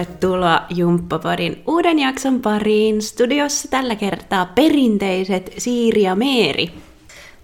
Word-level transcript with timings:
Tervetuloa 0.00 0.62
Jumppapodin 0.70 1.62
uuden 1.66 1.98
jakson 1.98 2.40
pariin. 2.40 3.02
Studiossa 3.02 3.68
tällä 3.68 3.94
kertaa 3.94 4.46
perinteiset 4.46 5.52
Siiri 5.58 6.02
ja 6.02 6.14
Meeri. 6.14 6.70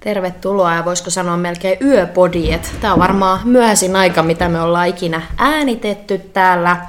Tervetuloa 0.00 0.74
ja 0.74 0.84
voisiko 0.84 1.10
sanoa 1.10 1.36
melkein 1.36 1.78
yöpodi, 1.80 2.52
että 2.52 2.68
tämä 2.80 2.92
on 2.92 2.98
varmaan 2.98 3.40
myöhäisin 3.44 3.96
aika, 3.96 4.22
mitä 4.22 4.48
me 4.48 4.60
ollaan 4.60 4.88
ikinä 4.88 5.22
äänitetty 5.38 6.18
täällä 6.18 6.86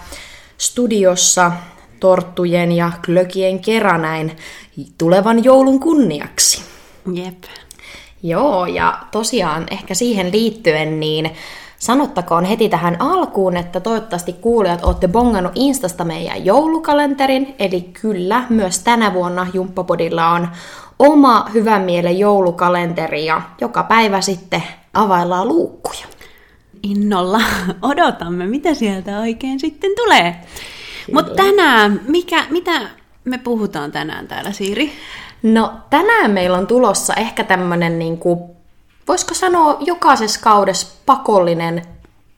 studiossa 0.57 1.51
torttujen 1.99 2.71
ja 2.71 2.91
klökien 3.05 3.59
kerran 3.59 4.01
näin 4.01 4.37
tulevan 4.97 5.43
joulun 5.43 5.79
kunniaksi. 5.79 6.61
Jep. 7.13 7.43
Joo, 8.23 8.65
ja 8.65 8.99
tosiaan 9.11 9.65
ehkä 9.71 9.93
siihen 9.93 10.31
liittyen 10.31 10.99
niin 10.99 11.31
sanottakoon 11.79 12.45
heti 12.45 12.69
tähän 12.69 13.01
alkuun, 13.01 13.57
että 13.57 13.79
toivottavasti 13.79 14.33
kuulijat 14.33 14.83
olette 14.83 15.07
bongannut 15.07 15.51
Instasta 15.55 16.03
meidän 16.03 16.45
joulukalenterin, 16.45 17.55
eli 17.59 17.81
kyllä, 17.81 18.43
myös 18.49 18.79
tänä 18.79 19.13
vuonna 19.13 19.47
Jumppapodilla 19.53 20.29
on 20.29 20.47
oma 20.99 21.49
hyvän 21.53 21.81
mielen 21.81 22.19
joulukalenteri 22.19 23.25
ja 23.25 23.41
joka 23.61 23.83
päivä 23.83 24.21
sitten 24.21 24.63
availlaan 24.93 25.47
luukkuja. 25.47 26.05
Innolla 26.83 27.41
odotamme, 27.81 28.45
mitä 28.45 28.73
sieltä 28.73 29.19
oikein 29.19 29.59
sitten 29.59 29.91
tulee. 29.95 30.35
Mutta 31.13 31.35
tänään, 31.35 32.01
mikä, 32.07 32.43
mitä 32.49 32.81
me 33.25 33.37
puhutaan 33.37 33.91
tänään 33.91 34.27
täällä, 34.27 34.51
Siiri? 34.51 34.91
No 35.43 35.73
tänään 35.89 36.31
meillä 36.31 36.57
on 36.57 36.67
tulossa 36.67 37.13
ehkä 37.13 37.43
tämmönen 37.43 37.99
niinku, 37.99 38.56
voisiko 39.07 39.33
sanoa 39.33 39.77
jokaisessa 39.79 40.39
kaudessa 40.43 40.87
pakollinen 41.05 41.85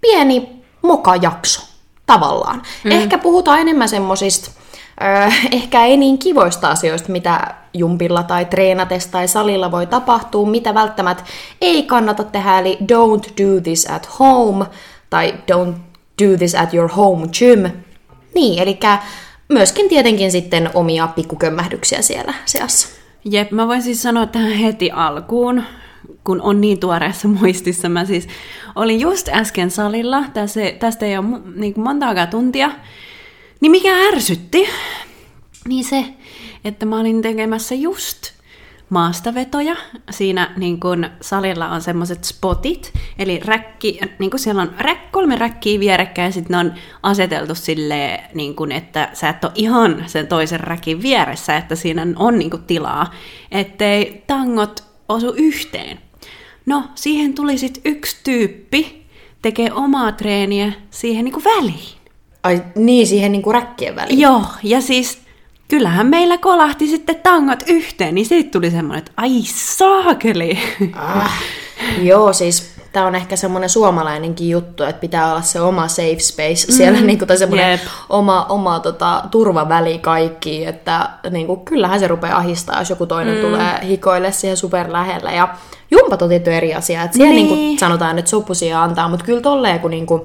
pieni 0.01 0.63
mokajakso 0.81 1.61
tavallaan. 2.05 2.61
Mm. 2.83 2.91
Ehkä 2.91 3.17
puhutaan 3.17 3.59
enemmän 3.59 3.89
semmosista, 3.89 4.51
äh, 5.03 5.47
ehkä 5.51 5.85
ei 5.85 5.97
niin 5.97 6.17
kivoista 6.17 6.69
asioista, 6.69 7.11
mitä 7.11 7.55
jumpilla 7.73 8.23
tai 8.23 8.45
treenatessa 8.45 9.11
tai 9.11 9.27
salilla 9.27 9.71
voi 9.71 9.87
tapahtua, 9.87 10.49
mitä 10.49 10.73
välttämättä 10.73 11.23
ei 11.61 11.83
kannata 11.83 12.23
tehdä, 12.23 12.59
eli 12.59 12.77
don't 12.81 13.43
do 13.43 13.61
this 13.63 13.89
at 13.89 14.19
home, 14.19 14.65
tai 15.09 15.33
don't 15.51 15.73
do 16.23 16.37
this 16.37 16.55
at 16.55 16.73
your 16.73 16.89
home 16.89 17.27
gym. 17.39 17.71
Niin, 18.35 18.59
eli 18.59 18.79
myöskin 19.49 19.89
tietenkin 19.89 20.31
sitten 20.31 20.69
omia 20.73 21.07
pikkukömmähdyksiä 21.07 22.01
siellä 22.01 22.33
seassa. 22.45 22.87
Jep, 23.25 23.51
mä 23.51 23.67
voin 23.67 23.81
siis 23.81 24.01
sanoa 24.01 24.25
tähän 24.25 24.51
heti 24.51 24.91
alkuun, 24.91 25.63
kun 26.23 26.41
on 26.41 26.61
niin 26.61 26.79
tuoreessa 26.79 27.27
muistissa. 27.39 27.89
Mä 27.89 28.05
siis 28.05 28.27
olin 28.75 28.99
just 28.99 29.29
äsken 29.29 29.71
salilla, 29.71 30.23
tästä, 30.33 30.59
tästä 30.79 31.05
ei 31.05 31.17
ole 31.17 31.25
niin 31.55 31.73
kuin 31.73 31.83
montaakaan 31.83 32.27
tuntia, 32.27 32.71
niin 33.61 33.71
mikä 33.71 33.93
ärsytti, 34.07 34.65
niin 35.67 35.83
se, 35.83 36.05
että 36.65 36.85
mä 36.85 36.99
olin 36.99 37.21
tekemässä 37.21 37.75
just 37.75 38.39
maastavetoja. 38.89 39.75
Siinä 40.09 40.53
niin 40.57 40.79
kun 40.79 41.09
salilla 41.21 41.69
on 41.69 41.81
semmoiset 41.81 42.23
spotit, 42.23 42.93
eli 43.19 43.39
räkki, 43.45 43.99
niin 44.19 44.31
kun 44.31 44.39
siellä 44.39 44.61
on 44.61 44.71
räk, 44.77 45.11
kolme 45.11 45.35
räkkiä 45.35 45.79
vierekkäin, 45.79 46.25
ja 46.25 46.31
sitten 46.31 46.53
ne 46.53 46.57
on 46.57 46.73
aseteltu 47.03 47.55
silleen, 47.55 48.19
niin 48.33 48.55
kun, 48.55 48.71
että 48.71 49.09
sä 49.13 49.29
et 49.29 49.43
ole 49.43 49.51
ihan 49.55 50.03
sen 50.07 50.27
toisen 50.27 50.59
räkin 50.59 51.01
vieressä, 51.01 51.57
että 51.57 51.75
siinä 51.75 52.07
on 52.15 52.39
niin 52.39 52.49
kun, 52.49 52.63
tilaa, 52.63 53.13
ettei 53.51 54.23
tangot 54.27 54.83
osu 55.09 55.33
yhteen. 55.37 55.99
No, 56.69 56.83
siihen 56.95 57.33
tuli 57.33 57.57
sitten 57.57 57.81
yksi 57.85 58.17
tyyppi, 58.23 59.05
tekee 59.41 59.73
omaa 59.73 60.11
treeniä 60.11 60.71
siihen 60.89 61.25
niin 61.25 61.43
väliin. 61.43 61.97
Ai 62.43 62.63
niin, 62.75 63.07
siihen 63.07 63.31
niin 63.31 63.43
räkkien 63.51 63.95
väliin? 63.95 64.19
Joo, 64.19 64.43
ja 64.63 64.81
siis 64.81 65.21
kyllähän 65.67 66.07
meillä 66.07 66.37
kolahti 66.37 66.87
sitten 66.87 67.15
tangot 67.23 67.63
yhteen, 67.67 68.15
niin 68.15 68.25
siitä 68.25 68.51
tuli 68.51 68.71
semmoinen, 68.71 68.99
että 68.99 69.11
ai 69.17 69.41
saakeli. 69.45 70.59
Ah, 70.93 71.43
joo, 72.01 72.33
siis 72.33 72.71
tämä 72.93 73.05
on 73.05 73.15
ehkä 73.15 73.35
semmoinen 73.35 73.69
suomalainenkin 73.69 74.49
juttu, 74.49 74.83
että 74.83 74.99
pitää 74.99 75.31
olla 75.31 75.41
se 75.41 75.61
oma 75.61 75.87
safe 75.87 76.19
space 76.19 76.67
mm, 76.67 76.73
siellä, 76.73 77.01
niin 77.01 77.17
kuin, 77.17 77.27
tai 77.27 77.37
semmoinen 77.37 77.69
yep. 77.69 77.81
oma, 78.09 78.45
oma 78.49 78.79
tota, 78.79 79.23
turvaväli 79.31 79.99
kaikki, 79.99 80.65
että 80.65 81.09
niin 81.29 81.47
kuin, 81.47 81.59
kyllähän 81.59 81.99
se 81.99 82.07
rupeaa 82.07 82.37
ahistaa, 82.37 82.79
jos 82.79 82.89
joku 82.89 83.05
toinen 83.05 83.35
mm. 83.35 83.41
tulee 83.41 83.79
hikoille 83.87 84.31
siihen 84.31 84.57
super 84.57 84.91
lähellä. 84.91 85.31
Ja 85.31 85.55
jumpat 85.91 86.21
on 86.21 86.29
tietty 86.29 86.53
eri 86.53 86.75
asia, 86.75 87.03
että 87.03 87.17
siellä 87.17 87.33
niin. 87.33 87.47
Niin 87.47 87.57
kuin, 87.57 87.79
sanotaan, 87.79 88.19
että 88.19 88.31
sopusia 88.31 88.83
antaa, 88.83 89.09
mutta 89.09 89.25
kyllä 89.25 89.41
tolleen, 89.41 89.79
kun 89.79 89.91
niin 89.91 90.05
kuin, 90.05 90.21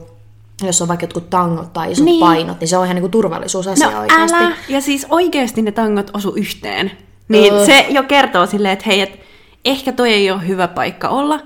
jos 0.62 0.82
on 0.82 0.88
vaikka 0.88 1.04
jotkut 1.04 1.30
tangot 1.30 1.72
tai 1.72 1.92
isot 1.92 2.04
niin. 2.04 2.20
painot, 2.20 2.60
niin 2.60 2.68
se 2.68 2.76
on 2.76 2.84
ihan 2.84 2.96
niin 2.96 3.10
turvallisuusasia 3.10 3.90
no, 3.90 4.00
oikeasti. 4.00 4.36
Älä. 4.36 4.56
Ja 4.68 4.80
siis 4.80 5.06
oikeasti 5.10 5.62
ne 5.62 5.72
tangot 5.72 6.10
osu 6.14 6.32
yhteen. 6.36 6.90
Niin 7.28 7.54
uh. 7.54 7.66
se 7.66 7.86
jo 7.88 8.02
kertoo 8.02 8.46
silleen, 8.46 8.72
että 8.72 8.84
hei, 8.86 9.00
et 9.00 9.20
ehkä 9.64 9.92
toi 9.92 10.12
ei 10.12 10.30
ole 10.30 10.48
hyvä 10.48 10.68
paikka 10.68 11.08
olla 11.08 11.40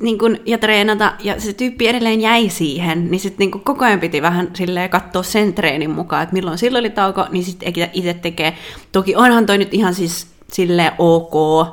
niin 0.00 0.18
kun, 0.18 0.36
ja 0.46 0.58
treenata, 0.58 1.12
ja 1.20 1.40
se 1.40 1.52
tyyppi 1.52 1.88
edelleen 1.88 2.20
jäi 2.20 2.48
siihen, 2.48 3.10
niin 3.10 3.20
sitten 3.20 3.38
niin 3.38 3.64
koko 3.64 3.84
ajan 3.84 4.00
piti 4.00 4.22
vähän 4.22 4.50
silleen 4.54 4.90
katsoa 4.90 5.22
sen 5.22 5.54
treenin 5.54 5.90
mukaan, 5.90 6.22
että 6.22 6.32
milloin 6.32 6.58
silloin 6.58 6.82
oli 6.82 6.90
tauko, 6.90 7.26
niin 7.30 7.44
sitten 7.44 7.74
itse 7.92 8.14
tekee. 8.14 8.56
Toki 8.92 9.16
onhan 9.16 9.46
toi 9.46 9.58
nyt 9.58 9.74
ihan 9.74 9.94
siis 9.94 10.26
silleen 10.52 10.92
ok, 10.98 11.66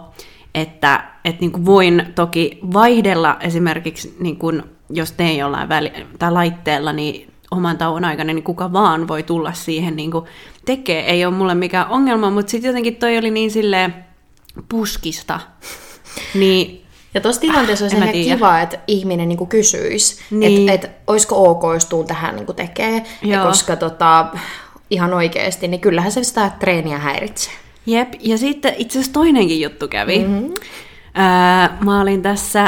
että 0.56 1.04
et 1.26 1.42
niin 1.42 1.66
voin 1.66 2.06
toki 2.16 2.60
vaihdella 2.74 3.38
esimerkiksi 3.40 4.16
niin 4.20 4.38
kun 4.38 4.64
jos 4.90 5.12
teen 5.12 5.38
jollain 5.38 5.70
väli- 5.70 6.06
tai 6.20 6.32
laitteella, 6.32 6.94
niin 6.94 7.34
oman 7.52 7.78
tauon 7.78 8.06
aikana, 8.06 8.34
niin 8.34 8.44
kuka 8.44 8.74
vaan 8.74 9.08
voi 9.08 9.24
tulla 9.24 9.54
siihen 9.54 9.96
niin 9.96 10.12
tekee. 10.66 11.12
Ei 11.12 11.26
ole 11.26 11.34
mulle 11.34 11.56
mikään 11.56 11.88
ongelma, 11.88 12.30
mutta 12.30 12.50
sitten 12.50 12.70
jotenkin 12.70 12.96
toi 12.96 13.18
oli 13.18 13.32
niin 13.32 13.52
silleen 13.52 13.96
puskista. 14.70 15.40
Niin 16.34 16.86
ja 17.14 17.22
tuossa 17.22 17.42
tilanteessa 17.42 17.86
olisi 17.86 17.98
ehkä 17.98 18.12
tiedä. 18.12 18.36
kiva, 18.36 18.60
että 18.60 18.78
ihminen 18.88 19.30
niinku 19.30 19.46
kysyisi, 19.46 20.22
niin. 20.32 20.70
että 20.70 20.88
et, 20.88 20.96
olisiko 21.08 21.50
ok, 21.50 21.64
jos 21.74 21.86
tuun 21.86 22.08
tähän 22.08 22.36
niinku 22.36 22.54
tekee, 22.54 23.04
ja 23.22 23.44
koska 23.44 23.76
tota, 23.76 24.26
ihan 24.90 25.14
oikeasti, 25.14 25.68
niin 25.68 25.82
kyllähän 25.82 26.12
se 26.12 26.24
sitä 26.24 26.52
treeniä 26.60 26.98
häiritsee. 26.98 27.54
Jep, 27.86 28.14
ja 28.20 28.38
sitten 28.38 28.74
itse 28.78 29.00
asiassa 29.00 29.14
toinenkin 29.14 29.62
juttu 29.62 29.88
kävi. 29.88 30.20
Mm-hmm. 30.20 30.54
Öö, 31.18 31.86
mä 31.86 32.02
olin 32.02 32.22
tässä 32.22 32.66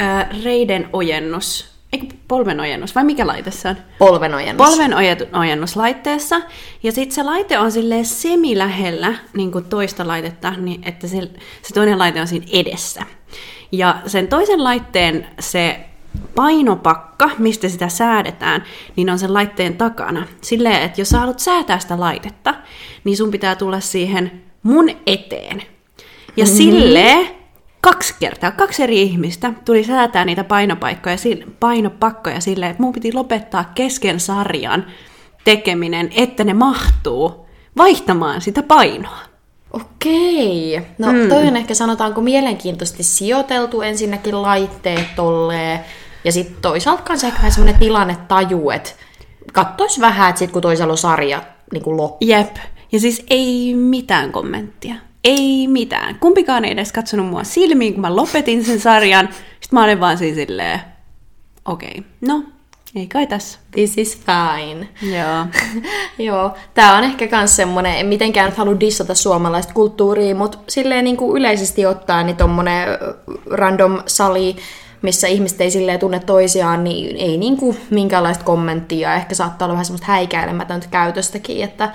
äh, 0.00 0.28
reiden 0.44 0.88
ojennus, 0.92 1.72
eikö 1.92 2.06
polven 2.28 2.60
ojennus, 2.60 2.94
vai 2.94 3.04
mikä 3.04 3.26
laite 3.26 3.50
se 3.50 3.68
on? 3.68 3.76
Polven 3.98 4.34
ojennus. 4.34 4.68
Polven 4.68 4.94
ojennus 5.32 5.76
laitteessa. 5.76 6.40
Ja 6.82 6.92
sitten 6.92 7.14
se 7.14 7.22
laite 7.22 7.58
on 7.58 7.72
silleen 7.72 8.04
semi-lähellä 8.04 9.14
niin 9.34 9.52
kuin 9.52 9.64
toista 9.64 10.06
laitetta, 10.06 10.50
niin 10.50 10.88
että 10.88 11.06
se, 11.06 11.20
se 11.62 11.74
toinen 11.74 11.98
laite 11.98 12.20
on 12.20 12.28
siinä 12.28 12.46
edessä. 12.52 13.02
Ja 13.72 13.96
sen 14.06 14.28
toisen 14.28 14.64
laitteen 14.64 15.26
se 15.40 15.80
painopakka, 16.34 17.30
mistä 17.38 17.68
sitä 17.68 17.88
säädetään, 17.88 18.64
niin 18.96 19.10
on 19.10 19.18
sen 19.18 19.34
laitteen 19.34 19.76
takana. 19.76 20.26
Silleen, 20.40 20.82
että 20.82 21.00
jos 21.00 21.08
sä 21.08 21.18
haluat 21.18 21.38
säätää 21.38 21.78
sitä 21.78 22.00
laitetta, 22.00 22.54
niin 23.04 23.16
sun 23.16 23.30
pitää 23.30 23.54
tulla 23.54 23.80
siihen 23.80 24.42
mun 24.62 24.90
eteen. 25.06 25.62
Ja 26.36 26.44
mm-hmm. 26.44 26.56
silleen, 26.56 27.28
kaksi 27.80 28.14
kertaa, 28.20 28.50
kaksi 28.50 28.82
eri 28.82 29.02
ihmistä 29.02 29.52
tuli 29.64 29.84
säätää 29.84 30.24
niitä 30.24 30.44
painopaikkoja, 30.44 31.16
painopakkoja 31.60 32.40
silleen, 32.40 32.70
että 32.70 32.82
mun 32.82 32.92
piti 32.92 33.12
lopettaa 33.12 33.64
kesken 33.74 34.20
sarjan 34.20 34.86
tekeminen, 35.44 36.10
että 36.16 36.44
ne 36.44 36.54
mahtuu 36.54 37.46
vaihtamaan 37.76 38.40
sitä 38.40 38.62
painoa. 38.62 39.31
Okei. 39.72 40.80
No 40.98 41.12
mm. 41.12 41.28
toi 41.28 41.46
on 41.46 41.56
ehkä 41.56 41.74
sanotaanko 41.74 42.20
mielenkiintoisesti 42.20 43.02
sijoiteltu 43.02 43.82
ensinnäkin 43.82 44.42
laitteet 44.42 45.14
tolleen. 45.16 45.80
Ja 46.24 46.32
sitten 46.32 46.56
toisaalta 46.62 47.02
kanssa 47.02 47.26
ehkä 47.26 47.38
vähän 47.38 47.52
semmoinen 47.52 47.80
tilanne 47.80 48.16
taju, 48.28 48.70
että 48.70 48.90
kattois 49.52 50.00
vähän, 50.00 50.28
että 50.28 50.38
sit 50.38 50.50
kun 50.50 50.62
toisella 50.62 50.92
on 50.92 50.98
sarja 50.98 51.42
niin 51.72 51.82
kuin 51.82 51.96
loppu. 51.96 52.26
Jep. 52.26 52.56
Ja 52.92 53.00
siis 53.00 53.24
ei 53.30 53.74
mitään 53.74 54.32
kommenttia. 54.32 54.94
Ei 55.24 55.68
mitään. 55.68 56.18
Kumpikaan 56.20 56.64
ei 56.64 56.72
edes 56.72 56.92
katsonut 56.92 57.26
mua 57.26 57.44
silmiin, 57.44 57.92
kun 57.92 58.00
mä 58.00 58.16
lopetin 58.16 58.64
sen 58.64 58.80
sarjan. 58.80 59.28
Sitten 59.32 59.78
mä 59.78 59.84
olin 59.84 60.00
vaan 60.00 60.18
siis 60.18 60.34
silleen, 60.34 60.80
okei, 61.64 61.94
okay, 61.98 62.10
no, 62.20 62.44
ei 62.96 63.06
kai 63.06 63.26
tässä. 63.26 63.58
This 63.70 63.98
is 63.98 64.20
fine. 64.26 64.88
Joo. 65.16 65.46
Joo. 66.28 66.54
Tää 66.74 66.96
on 66.96 67.04
ehkä 67.04 67.28
kans 67.28 67.56
semmonen, 67.56 67.96
en 67.96 68.06
mitenkään 68.06 68.46
nyt 68.46 68.58
halua 68.58 68.80
dissata 68.80 69.14
suomalaista 69.14 69.74
kulttuuria, 69.74 70.34
mutta 70.34 70.58
silleen 70.68 71.04
niin 71.04 71.16
kuin 71.16 71.36
yleisesti 71.36 71.86
ottaen, 71.86 72.26
niin 72.26 72.36
tommonen 72.36 72.88
random 73.50 74.02
sali, 74.06 74.56
missä 75.02 75.28
ihmiset 75.28 75.60
ei 75.60 75.70
silleen 75.70 76.00
tunne 76.00 76.20
toisiaan, 76.20 76.84
niin 76.84 77.16
ei 77.16 77.36
niin 77.36 77.56
kuin 77.56 77.76
minkäänlaista 77.90 78.44
kommenttia. 78.44 79.14
Ehkä 79.14 79.34
saattaa 79.34 79.66
olla 79.66 79.72
vähän 79.72 79.84
semmoista 79.84 80.06
häikäilemätöntä 80.06 80.86
käytöstäkin, 80.90 81.64
että 81.64 81.92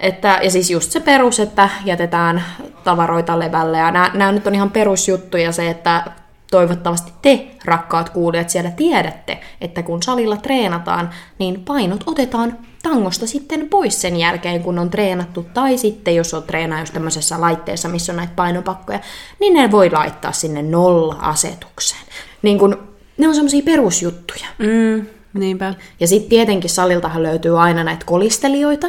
että, 0.00 0.40
ja 0.42 0.50
siis 0.50 0.70
just 0.70 0.90
se 0.90 1.00
perus, 1.00 1.40
että 1.40 1.68
jätetään 1.84 2.44
tavaroita 2.84 3.38
levälle. 3.38 3.78
Ja 3.78 3.90
nämä, 3.90 4.10
nämä 4.14 4.32
nyt 4.32 4.46
on 4.46 4.54
ihan 4.54 4.70
perusjuttuja 4.70 5.52
se, 5.52 5.70
että 5.70 6.04
toivottavasti 6.52 7.12
te, 7.22 7.46
rakkaat 7.64 8.10
kuulijat, 8.10 8.50
siellä 8.50 8.70
tiedätte, 8.70 9.40
että 9.60 9.82
kun 9.82 10.02
salilla 10.02 10.36
treenataan, 10.36 11.10
niin 11.38 11.64
painot 11.64 12.04
otetaan 12.06 12.58
tangosta 12.82 13.26
sitten 13.26 13.68
pois 13.68 14.00
sen 14.00 14.16
jälkeen, 14.16 14.62
kun 14.62 14.78
on 14.78 14.90
treenattu, 14.90 15.46
tai 15.54 15.78
sitten 15.78 16.16
jos 16.16 16.34
on 16.34 16.42
treenaa 16.42 16.80
just 16.80 16.92
tämmöisessä 16.92 17.40
laitteessa, 17.40 17.88
missä 17.88 18.12
on 18.12 18.16
näitä 18.16 18.32
painopakkoja, 18.36 19.00
niin 19.40 19.54
ne 19.54 19.70
voi 19.70 19.90
laittaa 19.90 20.32
sinne 20.32 20.62
nolla-asetukseen. 20.62 22.02
Niin 22.42 22.58
kun, 22.58 22.88
ne 23.18 23.28
on 23.28 23.34
semmoisia 23.34 23.62
perusjuttuja. 23.62 24.46
Mm, 24.58 25.06
niinpä. 25.34 25.74
Ja 26.00 26.06
sitten 26.06 26.30
tietenkin 26.30 26.70
saliltahan 26.70 27.22
löytyy 27.22 27.62
aina 27.62 27.84
näitä 27.84 28.06
kolistelijoita. 28.06 28.86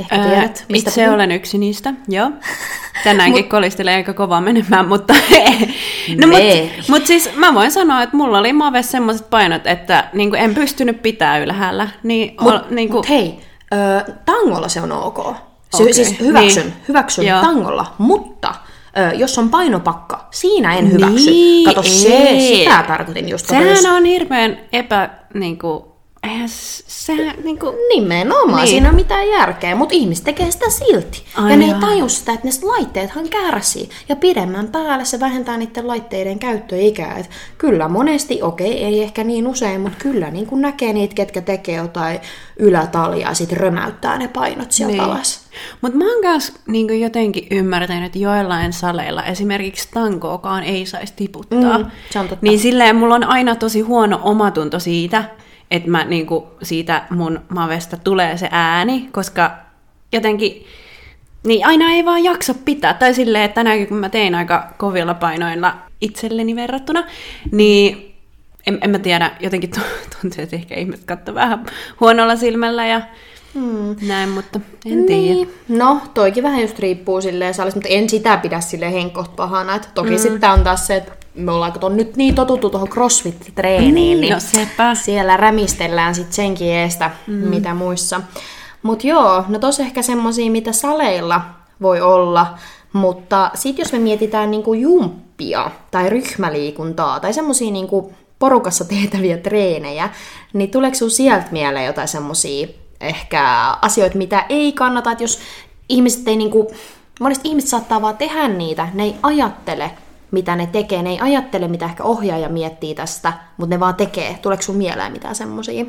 Ehkä 0.00 0.18
tiedät, 0.18 0.58
Ää, 0.58 0.76
itse 0.76 1.00
puhun? 1.00 1.14
olen 1.14 1.32
yksi 1.32 1.58
niistä, 1.58 1.94
joo. 2.08 2.30
Tänäänkin 3.04 3.48
kolistelee 3.48 3.94
aika 3.94 4.12
kovaa 4.12 4.40
menemään, 4.40 4.88
mutta... 4.88 5.14
no, 6.20 6.26
mutta 6.26 6.82
mut 6.88 7.06
siis 7.06 7.30
mä 7.36 7.54
voin 7.54 7.70
sanoa, 7.70 8.02
että 8.02 8.16
mulla 8.16 8.38
oli 8.38 8.52
Maves 8.52 8.90
semmoiset 8.90 9.30
painot, 9.30 9.66
että 9.66 10.08
niin 10.12 10.34
en 10.34 10.54
pystynyt 10.54 11.02
pitää 11.02 11.38
ylhäällä. 11.38 11.88
Niin, 12.02 12.34
mut, 12.40 12.52
ol, 12.52 12.58
niin 12.70 12.88
kuin... 12.88 12.98
mut 12.98 13.08
hei, 13.08 13.40
ö, 13.74 14.12
tangolla 14.24 14.68
se 14.68 14.80
on 14.80 14.92
ok. 14.92 15.36
Se, 15.76 15.82
okay. 15.82 15.92
Siis 15.92 16.20
hyväksyn, 16.20 16.62
niin. 16.62 16.74
hyväksyn 16.88 17.26
joo. 17.26 17.40
tangolla, 17.40 17.94
mutta 17.98 18.54
ö, 18.98 19.14
jos 19.14 19.38
on 19.38 19.48
painopakka, 19.48 20.28
siinä 20.30 20.76
en 20.76 20.92
hyväksy. 20.92 21.30
Niin, 21.30 21.64
Kato, 21.64 21.80
ei. 21.80 21.88
se, 21.88 22.36
sitä 22.38 22.84
tarkoitin 22.88 23.28
just. 23.28 23.46
Sehän 23.46 23.96
on 23.96 24.04
hirveän 24.04 24.58
epä... 24.72 25.10
Niin 25.34 25.58
kuin, 25.58 25.89
eihän 26.22 26.48
se 26.48 27.14
niin 27.44 27.58
kuin... 27.58 27.76
Nimenomaan, 27.94 28.62
niin. 28.62 28.68
siinä 28.68 28.88
on 28.88 28.94
mitään 28.94 29.28
järkeä, 29.28 29.74
mutta 29.74 29.94
ihmiset 29.94 30.24
tekee 30.24 30.50
sitä 30.50 30.70
silti. 30.70 31.24
Ai 31.34 31.50
ja 31.50 31.56
ne 31.56 31.64
ei 31.64 31.74
taju 31.80 32.08
sitä, 32.08 32.32
että 32.32 32.48
ne 32.48 32.52
laitteethan 32.62 33.28
kärsii. 33.28 33.90
Ja 34.08 34.16
pidemmän 34.16 34.68
päällä 34.68 35.04
se 35.04 35.20
vähentää 35.20 35.56
niiden 35.56 35.86
laitteiden 35.86 36.38
käyttöikää. 36.38 37.18
Et 37.18 37.30
kyllä 37.58 37.88
monesti, 37.88 38.42
okei, 38.42 38.84
ei 38.84 39.02
ehkä 39.02 39.24
niin 39.24 39.46
usein, 39.46 39.80
mutta 39.80 39.98
kyllä 39.98 40.30
niin 40.30 40.46
kun 40.46 40.60
näkee 40.60 40.92
niitä, 40.92 41.14
ketkä 41.14 41.40
tekee 41.40 41.76
jotain 41.76 42.20
ylätalia 42.58 43.28
ja 43.28 43.34
sitten 43.34 43.58
römäyttää 43.58 44.18
ne 44.18 44.28
painot 44.28 44.72
sieltä 44.72 44.92
niin. 44.92 45.02
alas. 45.02 45.40
Mutta 45.80 45.98
mä 45.98 46.04
oon 46.12 46.20
myös 46.20 46.52
niin 46.66 47.00
jotenkin 47.00 47.46
ymmärtänyt, 47.50 48.04
että 48.04 48.18
joillain 48.18 48.72
saleilla 48.72 49.24
esimerkiksi 49.24 49.88
tankoakaan 49.94 50.62
ei 50.62 50.86
saisi 50.86 51.12
tiputtaa. 51.16 51.78
Mm, 51.78 51.90
se 52.10 52.18
on 52.18 52.28
totta. 52.28 52.46
Niin 52.46 52.58
silleen 52.58 52.96
mulla 52.96 53.14
on 53.14 53.24
aina 53.24 53.54
tosi 53.54 53.80
huono 53.80 54.20
omatunto 54.22 54.78
siitä, 54.78 55.24
että 55.70 55.90
mä 55.90 56.04
niinku 56.04 56.48
siitä 56.62 57.04
mun 57.10 57.40
mavesta 57.48 57.96
tulee 57.96 58.36
se 58.36 58.48
ääni, 58.50 59.08
koska 59.12 59.50
jotenkin 60.12 60.66
niin 61.44 61.66
aina 61.66 61.90
ei 61.90 62.04
vaan 62.04 62.24
jaksa 62.24 62.54
pitää. 62.64 62.94
Tai 62.94 63.14
silleen, 63.14 63.44
että 63.44 63.54
tänäänkin 63.54 63.88
kun 63.88 63.96
mä 63.96 64.08
tein 64.08 64.34
aika 64.34 64.74
kovilla 64.78 65.14
painoilla 65.14 65.76
itselleni 66.00 66.56
verrattuna, 66.56 67.04
niin 67.52 68.14
en, 68.66 68.78
en 68.82 68.90
mä 68.90 68.98
tiedä, 68.98 69.30
jotenkin 69.40 69.70
tuntuu, 70.20 70.42
että 70.42 70.56
ehkä 70.56 70.74
ihmiset 70.74 71.04
katsoo 71.06 71.34
vähän 71.34 71.66
huonolla 72.00 72.36
silmällä 72.36 72.86
ja 72.86 73.00
Hmm. 73.54 73.96
Näin, 74.08 74.28
mutta 74.28 74.60
en 74.86 75.06
tiedä. 75.06 75.34
Niin. 75.34 75.54
No, 75.68 76.00
toikin 76.14 76.42
vähän 76.42 76.60
just 76.60 76.78
riippuu 76.78 77.20
silleen 77.20 77.54
salissa, 77.54 77.76
mutta 77.76 77.88
en 77.88 78.10
sitä 78.10 78.36
pidä 78.36 78.60
sille 78.60 78.92
henkkoht 78.92 79.36
pahana. 79.36 79.74
Että 79.74 79.88
toki 79.94 80.10
mm. 80.10 80.18
sitten 80.18 80.50
on 80.50 80.64
taas 80.64 80.86
se, 80.86 80.96
että 80.96 81.12
me 81.34 81.52
ollaan 81.52 81.72
kato, 81.72 81.88
nyt 81.88 82.16
niin 82.16 82.34
totuttu 82.34 82.70
tuohon 82.70 82.88
crossfit-treeniin, 82.88 83.94
niin, 83.94 84.20
niin 84.20 84.32
no, 84.32 84.40
sepä. 84.40 84.94
siellä 84.94 85.36
rämistellään 85.36 86.14
sitten 86.14 86.32
senkin 86.32 86.68
eestä, 86.68 87.10
mm. 87.26 87.34
mitä 87.34 87.74
muissa. 87.74 88.20
Mutta 88.82 89.06
joo, 89.06 89.44
no 89.48 89.58
tos 89.58 89.80
ehkä 89.80 90.02
semmosia, 90.02 90.50
mitä 90.50 90.72
saleilla 90.72 91.40
voi 91.82 92.00
olla, 92.00 92.58
mutta 92.92 93.50
sitten 93.54 93.82
jos 93.82 93.92
me 93.92 93.98
mietitään 93.98 94.50
niinku 94.50 94.74
jumppia 94.74 95.70
tai 95.90 96.10
ryhmäliikuntaa 96.10 97.20
tai 97.20 97.32
semmosia 97.32 97.70
niinku 97.70 98.12
porukassa 98.38 98.84
tehtäviä 98.94 99.36
treenejä, 99.36 100.08
niin 100.52 100.70
tuleeko 100.70 101.08
sieltä 101.08 101.46
mieleen 101.50 101.86
jotain 101.86 102.08
semmosia 102.08 102.68
ehkä 103.00 103.74
asioita, 103.82 104.18
mitä 104.18 104.44
ei 104.48 104.72
kannata, 104.72 105.12
että 105.12 105.24
jos 105.24 105.40
ihmiset 105.88 106.28
ei 106.28 106.36
niinku, 106.36 106.70
monesti 107.20 107.48
ihmiset 107.48 107.70
saattaa 107.70 108.02
vaan 108.02 108.16
tehdä 108.16 108.48
niitä, 108.48 108.88
ne 108.94 109.02
ei 109.02 109.16
ajattele, 109.22 109.90
mitä 110.30 110.56
ne 110.56 110.66
tekee, 110.66 111.02
ne 111.02 111.10
ei 111.10 111.20
ajattele, 111.20 111.68
mitä 111.68 111.84
ehkä 111.84 112.02
ohjaaja 112.02 112.48
miettii 112.48 112.94
tästä, 112.94 113.32
mutta 113.56 113.74
ne 113.74 113.80
vaan 113.80 113.94
tekee. 113.94 114.38
Tuleeko 114.42 114.62
sun 114.62 114.76
mieleen 114.76 115.12
mitään 115.12 115.34
semmoisia? 115.34 115.84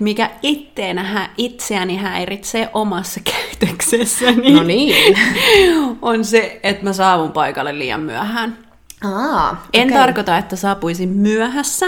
Mikä 0.00 0.30
itteenä 0.42 1.30
itseäni 1.36 1.96
häiritsee 1.96 2.70
omassa 2.72 3.20
käytöksessäni, 3.32 4.52
no 4.52 4.62
niin. 4.62 5.18
on 6.02 6.24
se, 6.24 6.60
että 6.62 6.84
mä 6.84 6.92
saavun 6.92 7.32
paikalle 7.32 7.78
liian 7.78 8.00
myöhään. 8.00 8.58
Aa, 9.04 9.50
okay. 9.50 9.62
En 9.72 9.92
tarkoita, 9.92 10.38
että 10.38 10.56
saapuisin 10.56 11.08
myöhässä, 11.08 11.86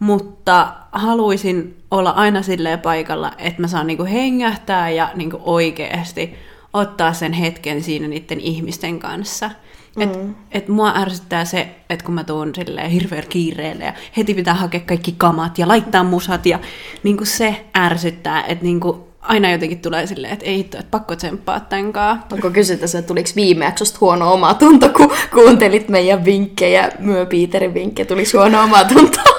mutta 0.00 0.72
haluaisin 0.92 1.76
olla 1.90 2.10
aina 2.10 2.42
silleen 2.42 2.80
paikalla, 2.80 3.32
että 3.38 3.60
mä 3.60 3.68
saan 3.68 3.86
niinku 3.86 4.04
hengähtää 4.04 4.90
ja 4.90 5.10
niinku 5.14 5.40
oikeasti 5.44 6.34
ottaa 6.72 7.12
sen 7.12 7.32
hetken 7.32 7.82
siinä 7.82 8.08
niiden 8.08 8.40
ihmisten 8.40 8.98
kanssa. 8.98 9.50
Mm. 9.96 10.02
Et, 10.02 10.18
et 10.52 10.68
mua 10.68 10.92
ärsyttää 10.96 11.44
se, 11.44 11.68
että 11.90 12.04
kun 12.04 12.14
mä 12.14 12.24
tuun 12.24 12.54
silleen 12.54 12.90
hirveän 12.90 13.24
kiireelle 13.28 13.84
ja 13.84 13.92
heti 14.16 14.34
pitää 14.34 14.54
hakea 14.54 14.80
kaikki 14.80 15.14
kamat 15.18 15.58
ja 15.58 15.68
laittaa 15.68 16.04
musat 16.04 16.46
ja 16.46 16.58
niinku 17.02 17.24
se 17.24 17.64
ärsyttää, 17.76 18.44
että 18.44 18.64
niinku 18.64 19.08
aina 19.20 19.50
jotenkin 19.50 19.80
tulee 19.80 20.06
silleen, 20.06 20.32
että 20.32 20.46
ei 20.46 20.56
hitto, 20.56 20.78
että 20.78 20.90
pakko 20.90 21.16
tsemppaa 21.16 21.60
tämänkaan. 21.60 22.24
Onko 22.32 22.50
kysytä 22.50 22.86
se, 22.86 22.98
että 22.98 23.08
tuliko 23.08 23.30
viime 23.36 23.64
jaksosta 23.64 23.98
huono 24.00 24.32
oma 24.32 24.54
tunto, 24.54 24.88
kun 24.88 25.12
kuuntelit 25.34 25.88
meidän 25.88 26.24
vinkkejä, 26.24 26.90
myö 26.98 27.26
Piiterin 27.26 27.74
vinkkejä, 27.74 28.06
tuli 28.06 28.24
huono 28.32 28.62
oma 28.62 28.84
tunto? 28.84 29.29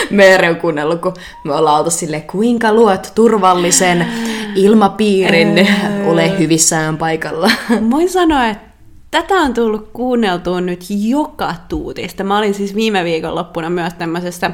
Meere 0.10 0.50
on 0.50 0.56
kuunnellut, 0.56 1.00
kun 1.00 1.14
me 1.44 1.54
ollaan 1.54 1.78
oltu 1.78 1.90
sille, 1.90 2.20
kuinka 2.20 2.72
luot 2.72 3.12
turvallisen 3.14 4.06
ilmapiirin, 4.54 5.68
ole 6.06 6.38
hyvissään 6.38 6.98
paikalla. 6.98 7.50
Voin 7.90 8.10
sanoa, 8.10 8.46
että 8.46 8.70
tätä 9.10 9.34
on 9.34 9.54
tullut 9.54 9.88
kuunneltua 9.92 10.60
nyt 10.60 10.84
joka 10.88 11.54
tuutista. 11.68 12.24
Mä 12.24 12.38
olin 12.38 12.54
siis 12.54 12.74
viime 12.74 13.04
viikonloppuna 13.04 13.70
myös 13.70 13.94
tämmöisessä 13.94 14.50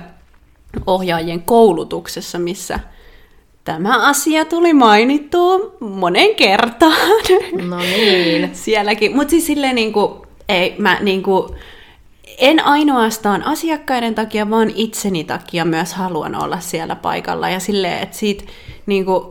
ohjaajien 0.86 1.42
koulutuksessa, 1.42 2.38
missä 2.38 2.80
tämä 3.64 4.08
asia 4.08 4.44
tuli 4.44 4.72
mainittua 4.72 5.58
monen 5.80 6.34
kertaan. 6.34 6.96
No 7.68 7.78
niin. 7.78 8.50
Sielläkin. 8.64 9.16
Mutta 9.16 9.30
siis 9.30 9.46
silleen 9.46 9.74
niin 9.74 9.92
kuin, 9.92 10.12
ei, 10.48 10.74
mä 10.78 10.98
niin 11.00 11.22
kuin, 11.22 11.48
en 12.38 12.64
ainoastaan 12.64 13.42
asiakkaiden 13.42 14.14
takia, 14.14 14.50
vaan 14.50 14.72
itseni 14.74 15.24
takia 15.24 15.64
myös 15.64 15.94
haluan 15.94 16.44
olla 16.44 16.60
siellä 16.60 16.96
paikalla. 16.96 17.48
Ja 17.48 17.60
silleen, 17.60 18.02
että 18.02 18.16
siitä 18.16 18.44
niin 18.86 19.04
kuin, 19.04 19.24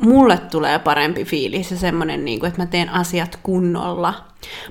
mulle 0.00 0.38
tulee 0.38 0.78
parempi 0.78 1.24
fiilis 1.24 1.70
ja 1.70 1.76
semmoinen, 1.76 2.24
niin 2.24 2.40
kuin, 2.40 2.48
että 2.48 2.62
mä 2.62 2.66
teen 2.66 2.88
asiat 2.88 3.38
kunnolla. 3.42 4.14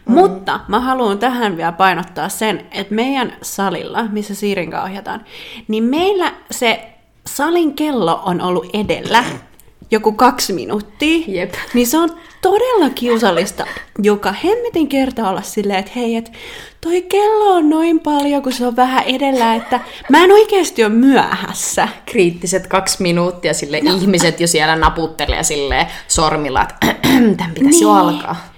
Mm. 0.06 0.14
Mutta 0.14 0.60
mä 0.68 0.80
haluan 0.80 1.20
tähän 1.20 1.58
vielä 1.58 1.72
painottaa 1.72 2.30
sen, 2.30 2.66
että 2.72 2.96
meidän 2.96 3.34
salilla, 3.42 4.04
missä 4.04 4.36
Siirin 4.36 4.76
ohjataan, 4.76 5.26
niin 5.68 5.84
meillä 5.84 6.34
se 6.52 6.94
salin 7.28 7.74
kello 7.74 8.22
on 8.26 8.42
ollut 8.42 8.66
edellä 8.74 9.24
joku 9.92 10.12
kaksi 10.12 10.54
minuuttia. 10.54 11.24
Jep. 11.28 11.54
Niin 11.74 11.88
se 11.88 11.98
on 11.98 12.10
todella 12.42 12.90
kiusallista 12.90 13.66
joka 14.04 14.32
hemmetin 14.32 14.88
kerta 14.88 15.30
olla 15.30 15.42
silleen, 15.42 15.80
että 15.80 15.92
hei, 15.96 16.16
et 16.16 16.32
toi 16.82 17.02
kello 17.02 17.54
on 17.56 17.70
noin 17.70 18.00
paljon, 18.00 18.42
kun 18.42 18.54
se 18.54 18.68
on 18.68 18.76
vähän 18.76 19.04
edellä, 19.04 19.56
että 19.56 19.80
mä 20.10 20.24
en 20.24 20.32
oikeasti 20.32 20.84
ole 20.84 20.94
myöhässä. 20.94 21.88
Kriittiset 22.06 22.68
kaksi 22.68 23.02
minuuttia 23.02 23.54
sille 23.54 23.82
no. 23.82 23.96
ihmiset 23.96 24.40
jo 24.40 24.48
siellä 24.48 24.76
naputtelee 24.76 25.44
sille 25.44 25.88
sormilla, 26.08 26.62
että 26.62 26.96
tämän 27.38 27.54
pitäisi 27.54 27.70
niin. 27.70 27.82
jo 27.82 27.92
alkaa. 27.92 28.52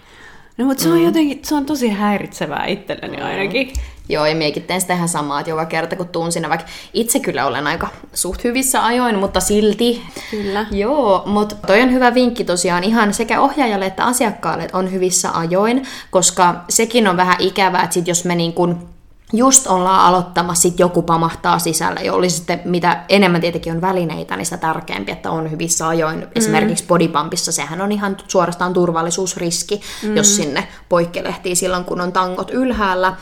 No 0.58 0.66
mutta 0.66 0.84
se 0.84 0.90
on 0.90 0.98
mm. 0.98 1.06
jotenkin, 1.06 1.40
se 1.44 1.56
on 1.56 1.66
tosi 1.66 1.90
häiritsevää 1.90 2.66
itselleni 2.66 3.18
mm. 3.18 3.26
ainakin. 3.26 3.74
Joo, 4.10 4.26
ja 4.26 4.36
miekin 4.36 4.64
teen 4.64 4.82
sitä 4.82 4.94
ihan 4.94 5.10
samaa, 5.10 5.40
että 5.40 5.50
joka 5.50 5.66
kerta 5.66 5.96
kun 5.96 6.08
tuun 6.08 6.32
sinne, 6.32 6.50
vaikka 6.50 6.68
itse 6.94 7.20
kyllä 7.20 7.46
olen 7.46 7.68
aika 7.68 7.88
suht 8.14 8.44
hyvissä 8.44 8.86
ajoin, 8.86 9.20
mutta 9.20 9.40
silti. 9.40 10.04
Kyllä. 10.32 10.66
Joo, 10.72 11.24
mutta 11.26 11.56
toi 11.68 11.82
on 11.82 11.94
hyvä 11.94 12.14
vinkki 12.14 12.44
tosiaan 12.44 12.84
ihan 12.84 13.14
sekä 13.14 13.42
ohjaajalle 13.42 13.86
että 13.86 14.06
asiakkaalle 14.06 14.68
on 14.74 14.92
hyvissä 14.92 15.32
ajoin, 15.32 15.84
koska 16.12 16.56
sekin 16.70 17.08
on 17.08 17.18
vähän 17.18 17.36
ikävää, 17.40 17.84
että 17.84 17.94
sit 17.94 18.08
jos 18.08 18.26
me 18.26 18.36
niin 18.36 18.54
kun 18.54 18.94
just 19.34 19.68
ollaan 19.68 20.06
aloittamassa, 20.06 20.62
sit 20.62 20.80
joku 20.80 21.02
pamahtaa 21.02 21.60
sisällä, 21.60 22.02
ja 22.02 22.14
oli 22.14 22.30
sitten 22.30 22.62
mitä 22.66 23.04
enemmän 23.10 23.42
tietenkin 23.42 23.74
on 23.74 23.82
välineitä, 23.82 24.36
niin 24.36 24.46
sitä 24.46 24.58
tärkeämpi, 24.58 25.12
että 25.12 25.32
on 25.32 25.52
hyvissä 25.52 25.88
ajoin. 25.88 26.20
Mm. 26.20 26.28
Esimerkiksi 26.36 26.86
bodypumpissa 26.88 27.52
sehän 27.52 27.82
on 27.82 27.92
ihan 27.92 28.18
suorastaan 28.28 28.74
turvallisuusriski, 28.74 29.82
mm. 30.04 30.18
jos 30.18 30.36
sinne 30.36 30.68
poikkelehtii 30.90 31.56
silloin, 31.56 31.86
kun 31.86 32.02
on 32.02 32.12
tangot 32.12 32.52
ylhäällä. 32.52 33.16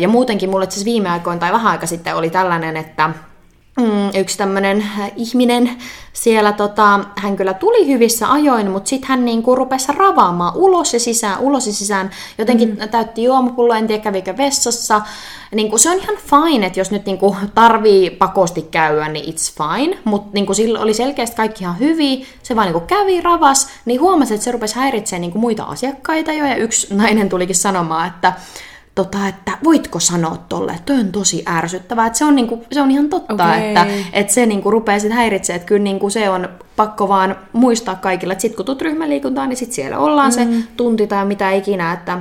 Ja 0.00 0.08
muutenkin 0.08 0.50
mulle 0.50 0.70
siis 0.70 0.84
viime 0.84 1.10
aikoina 1.10 1.40
tai 1.40 1.52
vähän 1.52 1.72
aika 1.72 1.86
sitten 1.86 2.16
oli 2.16 2.30
tällainen, 2.30 2.76
että 2.76 3.10
mm, 3.80 4.20
yksi 4.20 4.38
tämmöinen 4.38 4.84
ihminen 5.16 5.70
siellä, 6.12 6.52
tota, 6.52 7.00
hän 7.16 7.36
kyllä 7.36 7.54
tuli 7.54 7.86
hyvissä 7.86 8.32
ajoin, 8.32 8.70
mutta 8.70 8.88
sitten 8.88 9.08
hän 9.08 9.24
niinku 9.24 9.54
rupesi 9.54 9.92
ravaamaan 9.92 10.56
ulos 10.56 10.94
ja 10.94 11.00
sisään, 11.00 11.40
ulos 11.40 11.66
ja 11.66 11.72
sisään. 11.72 12.10
Jotenkin 12.38 12.68
mm. 12.80 12.88
täytti 12.88 13.22
juomapullo, 13.22 13.74
en 13.74 13.86
tiedä 13.86 14.02
kävikö 14.02 14.36
vessassa. 14.36 15.00
Niinku, 15.54 15.78
se 15.78 15.90
on 15.90 15.98
ihan 15.98 16.16
fine, 16.16 16.66
että 16.66 16.80
jos 16.80 16.90
nyt 16.90 17.06
niinku 17.06 17.36
tarvii 17.54 18.10
pakosti 18.10 18.62
käydä, 18.62 19.08
niin 19.08 19.34
it's 19.34 19.52
fine. 19.62 19.98
Mutta 20.04 20.30
niinku, 20.32 20.54
sillä 20.54 20.80
oli 20.80 20.94
selkeästi 20.94 21.36
kaikki 21.36 21.64
ihan 21.64 21.78
hyviä. 21.78 22.26
Se 22.42 22.56
vaan 22.56 22.66
niinku 22.66 22.86
kävi, 22.86 23.20
ravas, 23.20 23.68
niin 23.84 24.00
huomasi, 24.00 24.34
että 24.34 24.44
se 24.44 24.52
rupesi 24.52 24.76
häiritsemään 24.76 25.20
niinku 25.20 25.38
muita 25.38 25.64
asiakkaita 25.64 26.32
jo. 26.32 26.44
Ja 26.44 26.56
yksi 26.56 26.94
nainen 26.94 27.28
tulikin 27.28 27.56
sanomaan, 27.56 28.08
että 28.08 28.32
tota, 28.94 29.28
että 29.28 29.58
voitko 29.64 30.00
sanoa 30.00 30.36
tolle, 30.48 30.72
että 30.72 30.92
toi 30.92 31.00
on 31.00 31.12
tosi 31.12 31.44
ärsyttävää. 31.48 32.06
Että 32.06 32.18
se, 32.18 32.24
on 32.24 32.36
niinku, 32.36 32.64
se 32.72 32.80
on 32.80 32.90
ihan 32.90 33.08
totta, 33.08 33.34
okay. 33.34 33.62
että, 33.62 33.86
että 34.12 34.32
se 34.32 34.46
niinku 34.46 34.70
rupeaa 34.70 34.98
sitten 34.98 35.16
häiritsemään, 35.16 35.56
että 35.56 35.66
kyllä 35.66 35.82
niinku 35.82 36.10
se 36.10 36.30
on 36.30 36.48
pakko 36.76 37.08
vaan 37.08 37.36
muistaa 37.52 37.94
kaikille, 37.94 38.32
että 38.32 38.42
sitten 38.42 38.56
kun 38.56 38.66
tulet 38.66 38.82
ryhmäliikuntaan, 38.82 39.48
niin 39.48 39.56
sitten 39.56 39.74
siellä 39.74 39.98
ollaan 39.98 40.30
mm. 40.30 40.34
se 40.34 40.48
tunti 40.76 41.06
tai 41.06 41.26
mitä 41.26 41.52
ikinä, 41.52 41.92
että 41.92 42.18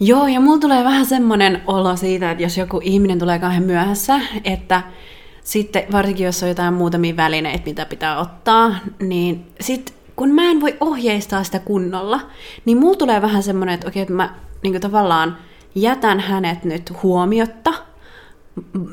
Joo, 0.00 0.26
ja 0.26 0.40
mulla 0.40 0.58
tulee 0.58 0.84
vähän 0.84 1.06
semmoinen 1.06 1.62
olo 1.66 1.96
siitä, 1.96 2.30
että 2.30 2.42
jos 2.42 2.58
joku 2.58 2.80
ihminen 2.82 3.18
tulee 3.18 3.38
kahden 3.38 3.62
myöhässä, 3.62 4.20
että 4.44 4.82
sitten 5.44 5.82
varsinkin 5.92 6.26
jos 6.26 6.42
on 6.42 6.48
jotain 6.48 6.74
muutamia 6.74 7.16
välineitä, 7.16 7.64
mitä 7.66 7.86
pitää 7.86 8.18
ottaa, 8.18 8.74
niin 9.00 9.46
sitten 9.60 9.94
kun 10.16 10.30
mä 10.30 10.50
en 10.50 10.60
voi 10.60 10.76
ohjeistaa 10.80 11.44
sitä 11.44 11.58
kunnolla, 11.58 12.20
niin 12.64 12.78
mulla 12.78 12.96
tulee 12.96 13.22
vähän 13.22 13.42
semmoinen, 13.42 13.74
että 13.74 13.88
okei, 13.88 14.02
että 14.02 14.14
mä 14.14 14.34
niin 14.62 14.80
tavallaan 14.80 15.36
jätän 15.74 16.20
hänet 16.20 16.64
nyt 16.64 16.92
huomiotta. 17.02 17.74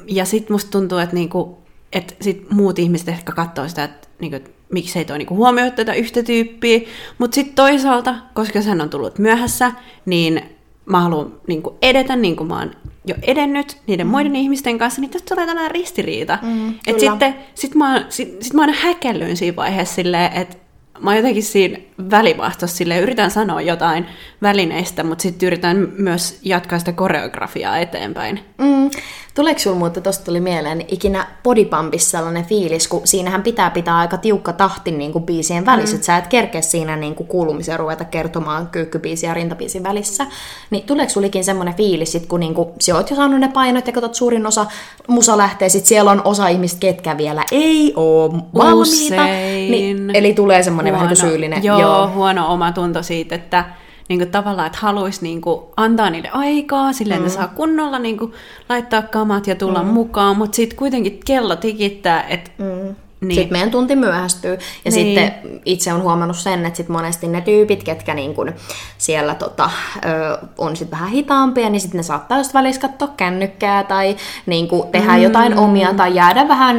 Ja 0.08 0.26
sitten 0.26 0.54
musta 0.54 0.72
tuntuu, 0.72 0.98
että, 0.98 1.16
niinku, 1.16 1.58
että 1.94 2.14
sit 2.22 2.52
muut 2.52 2.80
ihmiset 2.80 3.08
ehkä 3.08 3.32
katsoo 3.32 3.68
sitä, 3.68 3.84
että 3.84 4.08
niinku, 4.20 4.40
miksei 4.74 5.06
toi 5.06 5.18
niinku 5.18 5.36
huomioi 5.36 5.72
tätä 5.72 5.94
yhtä 5.94 6.24
tyyppiä. 6.24 6.80
Mutta 7.18 7.36
sitten 7.36 7.56
toisaalta, 7.56 8.16
koska 8.34 8.62
hän 8.62 8.82
on 8.82 8.90
tullut 8.90 9.20
myöhässä, 9.20 9.72
niin 10.06 10.42
mä 10.86 11.02
haluan 11.02 11.34
niinku 11.48 11.78
edetä 11.82 12.16
niin 12.16 12.36
kuin 12.36 12.48
mä 12.48 12.60
oon 12.60 12.72
jo 13.06 13.16
edennyt 13.22 13.78
niiden 13.88 14.08
mm. 14.08 14.12
muiden 14.12 14.36
ihmisten 14.36 14.78
kanssa, 14.78 15.02
niin 15.02 15.12
tästä 15.12 15.36
tulee 15.36 15.46
tällainen 15.46 15.72
ristiriita. 15.72 16.40
Mm, 16.42 16.70
että 16.88 17.00
sitten 17.00 17.36
sit 17.56 17.76
mä, 17.76 18.06
sit, 18.10 18.42
sit 18.42 18.54
mä 18.54 18.62
aina 18.62 18.74
häkellyin 18.74 19.38
siinä 19.38 19.56
vaiheessa 19.56 19.96
silleen, 19.96 20.34
että 20.34 20.58
mä 21.02 21.10
oon 21.10 21.18
jotenkin 21.18 21.44
siinä 21.44 21.78
välimaastossa 22.12 22.78
sille 22.78 23.00
yritän 23.00 23.32
sanoa 23.32 23.62
jotain 23.62 24.06
välineistä, 24.42 25.04
mutta 25.04 25.22
sitten 25.22 25.48
yritän 25.48 25.88
myös 25.98 26.40
jatkaa 26.44 26.80
sitä 26.80 26.92
koreografiaa 26.92 27.78
eteenpäin. 27.78 28.40
Mm. 28.58 28.90
Tuleeko 29.36 29.60
sinulla 29.60 29.80
mutta 29.80 30.02
tuosta 30.02 30.26
tuli 30.26 30.40
mieleen 30.40 30.86
ikinä 30.88 31.28
bodypumpissa 31.44 32.18
sellainen 32.18 32.46
fiilis, 32.46 32.88
kun 32.88 33.02
siinähän 33.04 33.44
pitää 33.44 33.70
pitää 33.70 33.98
aika 33.98 34.18
tiukka 34.18 34.54
tahti 34.54 34.92
niin 34.92 35.12
kuin 35.12 35.24
biisien 35.24 35.66
välissä, 35.66 35.96
mm. 35.96 35.96
että 35.96 36.06
sä 36.06 36.18
et 36.18 36.28
kerkeä 36.28 36.62
siinä 36.62 36.96
niin 36.96 37.16
kuin 37.16 37.28
kuulumisia 37.28 37.78
ruveta 37.78 38.06
kertomaan 38.06 38.68
kyykkybiisiä 38.68 39.30
ja 39.30 39.34
rintabiisin 39.34 39.84
välissä. 39.84 40.26
Niin 40.70 40.84
tuleeko 40.84 41.10
sulikin 41.10 41.44
semmoinen 41.44 41.76
fiilis, 41.76 42.12
sit, 42.12 42.26
kun 42.26 42.40
niin 42.40 42.54
kuin, 42.54 42.70
sä 42.80 42.96
oot 42.96 43.10
jo 43.10 43.16
saanut 43.16 43.40
ne 43.40 43.48
painot 43.48 43.88
ja 43.88 43.94
katsot 43.94 44.16
suurin 44.16 44.46
osa 44.46 44.66
musa 45.08 45.38
lähtee, 45.38 45.70
sit 45.70 45.86
siellä 45.86 46.12
on 46.12 46.22
osa 46.26 46.48
ihmistä, 46.48 46.80
ketkä 46.80 47.18
vielä 47.18 47.44
ei 47.52 47.94
ole 47.96 48.32
valmiita. 48.54 49.26
Niin, 49.70 50.16
eli 50.16 50.34
tulee 50.34 50.64
semmoinen 50.64 50.91
vähän 50.92 51.16
syyllinen. 51.16 51.64
Joo, 51.64 51.80
joo, 51.80 52.08
huono 52.08 52.54
omatunto 52.54 53.04
siitä, 53.04 53.36
että 53.36 53.66
niin 54.10 54.20
kuin 54.20 54.32
tavallaan, 54.32 54.68
että 54.68 54.80
haluaisi 54.82 55.24
niin 55.24 55.42
kuin 55.42 55.62
antaa 55.78 56.10
niille 56.10 56.30
aikaa, 56.30 56.94
silleen, 56.94 57.20
mm. 57.20 57.26
että 57.26 57.38
saa 57.38 57.48
kunnolla 57.48 58.00
niin 58.00 58.18
kuin 58.18 58.34
laittaa 58.70 59.02
kamat 59.02 59.48
ja 59.48 59.56
tulla 59.56 59.84
mm. 59.84 59.90
mukaan, 59.90 60.38
mutta 60.38 60.56
sitten 60.56 60.78
kuitenkin 60.78 61.20
kello 61.26 61.56
tikittää, 61.56 62.24
että 62.24 62.52
mm. 62.58 62.96
Niin. 63.22 63.36
Sitten 63.36 63.52
meidän 63.52 63.72
tunti 63.72 63.96
myöhästyy. 63.96 64.52
Ja 64.52 64.92
niin. 64.92 64.94
sitten 64.94 65.34
itse 65.66 65.94
on 65.94 66.02
huomannut 66.02 66.38
sen, 66.38 66.66
että 66.66 66.78
sit 66.78 66.90
monesti 66.90 67.28
ne 67.28 67.42
tyypit, 67.42 67.84
ketkä 67.84 68.14
niin 68.14 68.34
kun 68.34 68.54
siellä 68.98 69.36
tota, 69.36 69.70
ö, 70.06 70.38
on 70.58 70.76
sit 70.76 70.92
vähän 70.92 71.10
hitaampia, 71.10 71.70
niin 71.70 71.82
sitten 71.82 71.98
ne 71.98 72.04
saattaa 72.04 72.38
just 72.38 72.54
välissä 72.54 72.82
katsoa 72.82 73.08
kännykkää 73.18 73.84
tai 73.84 74.16
niin 74.46 74.68
tehdä 74.92 75.12
mm. 75.12 75.22
jotain 75.22 75.58
omia 75.58 75.94
tai 75.94 76.16
jäädä 76.16 76.48
vähän 76.48 76.78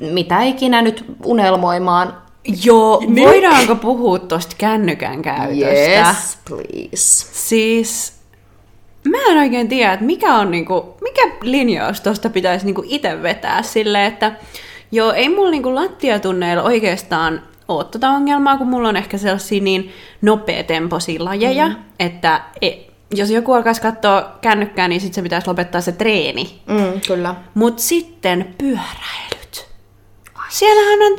mitä 0.00 0.42
ikinä 0.42 0.82
nyt 0.82 1.04
unelmoimaan 1.24 2.14
Joo, 2.64 3.02
niin. 3.06 3.28
voidaanko 3.28 3.74
puhua 3.74 4.18
tuosta 4.18 4.56
kännykän 4.58 5.22
käytöstä? 5.22 6.08
Yes, 6.08 6.38
please. 6.48 7.26
Siis 7.32 8.12
mä 9.08 9.18
en 9.30 9.38
oikein 9.38 9.68
tiedä, 9.68 9.92
että 9.92 10.06
mikä 10.06 10.34
on 10.34 10.50
niinku, 10.50 10.96
mikä 11.00 11.22
linjaus 11.42 12.00
tuosta 12.00 12.30
pitäisi 12.30 12.66
niinku 12.66 12.82
itse 12.86 13.22
vetää 13.22 13.62
silleen, 13.62 14.06
että 14.06 14.32
joo, 14.92 15.12
ei 15.12 15.28
mulla 15.28 15.50
niinku 15.50 15.74
lattiatunneilla 15.74 16.62
oikeastaan 16.62 17.42
ole 17.68 17.84
tätä 17.84 18.10
ongelmaa, 18.10 18.58
kun 18.58 18.68
mulla 18.68 18.88
on 18.88 18.96
ehkä 18.96 19.18
sellaisia 19.18 19.62
niin 19.62 19.92
nopeatempoisia 20.22 21.24
lajeja, 21.24 21.68
mm. 21.68 21.76
että 22.00 22.40
e, 22.62 22.70
jos 23.14 23.30
joku 23.30 23.52
alkaisi 23.52 23.80
katsoa 23.80 24.38
kännykkää, 24.40 24.88
niin 24.88 25.00
sitten 25.00 25.14
se 25.14 25.22
pitäisi 25.22 25.48
lopettaa 25.48 25.80
se 25.80 25.92
treeni. 25.92 26.62
Mm, 26.66 27.00
kyllä. 27.06 27.34
Mutta 27.54 27.82
sitten 27.82 28.54
pyöräilyt. 28.58 29.68
Siellähän 30.48 31.02
on 31.02 31.18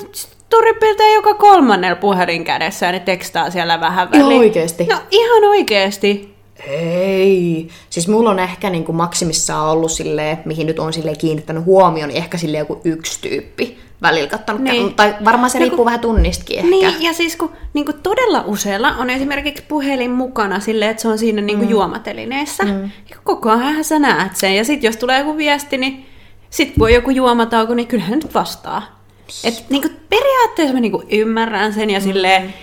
suurin 0.51 0.75
piirtein 0.75 1.13
joka 1.13 1.33
kolmannella 1.33 1.95
puhelin 1.95 2.43
kädessä 2.43 2.85
ja 2.85 2.91
ne 2.91 2.99
tekstaa 2.99 3.49
siellä 3.49 3.79
vähän 3.79 4.11
väliin. 4.11 4.31
Ihan 4.31 4.39
oikeesti? 4.39 4.85
No 4.85 4.97
ihan 5.11 5.43
oikeesti. 5.43 6.35
Ei. 6.67 7.67
Siis 7.89 8.07
mulla 8.07 8.29
on 8.29 8.39
ehkä 8.39 8.69
niin 8.69 8.83
kuin 8.83 8.95
maksimissaan 8.95 9.69
ollut 9.69 9.91
silleen, 9.91 10.37
mihin 10.45 10.67
nyt 10.67 10.79
on 10.79 10.93
sille 10.93 11.15
kiinnittänyt 11.15 11.65
huomioon, 11.65 12.09
niin 12.09 12.17
ehkä 12.17 12.37
sille 12.37 12.57
joku 12.57 12.81
yksi 12.83 13.21
tyyppi 13.21 13.77
välillä 14.01 14.27
kattonut. 14.27 14.61
Niin. 14.61 14.93
Tai 14.93 15.15
varmaan 15.25 15.49
se 15.49 15.59
no, 15.59 15.61
riippuu 15.61 15.77
kun, 15.77 15.85
vähän 15.85 15.99
tunnistakin 15.99 16.57
ehkä. 16.57 16.69
Niin, 16.69 17.01
ja 17.01 17.13
siis 17.13 17.35
kun 17.35 17.51
niin 17.73 17.85
kuin 17.85 17.99
todella 18.03 18.43
usealla 18.45 18.89
on 18.89 19.09
esimerkiksi 19.09 19.63
puhelin 19.67 20.11
mukana 20.11 20.59
silleen, 20.59 20.91
että 20.91 21.01
se 21.01 21.07
on 21.07 21.17
siinä 21.17 21.41
niin 21.41 21.57
kuin 21.57 21.67
mm. 21.67 21.71
juomatelineessä. 21.71 22.63
Mm. 22.63 22.83
Ja 22.83 23.15
koko 23.23 23.49
ajan 23.49 23.83
sä 23.83 23.99
näet 23.99 24.35
sen. 24.35 24.55
Ja 24.55 24.65
sitten 24.65 24.87
jos 24.87 24.97
tulee 24.97 25.19
joku 25.19 25.37
viesti, 25.37 25.77
niin 25.77 26.05
sitten 26.49 26.83
on 26.83 26.93
joku 26.93 27.09
juomatauko, 27.09 27.73
niin 27.73 27.87
kyllähän 27.87 28.19
nyt 28.19 28.33
vastaa. 28.33 29.00
Et 29.43 29.65
niinku, 29.69 29.89
periaatteessa 30.09 30.73
mä 30.73 30.79
niinku 30.79 31.03
ymmärrän 31.09 31.73
sen 31.73 31.89
ja 31.89 31.99
mm. 31.99 32.03
silleen, 32.03 32.53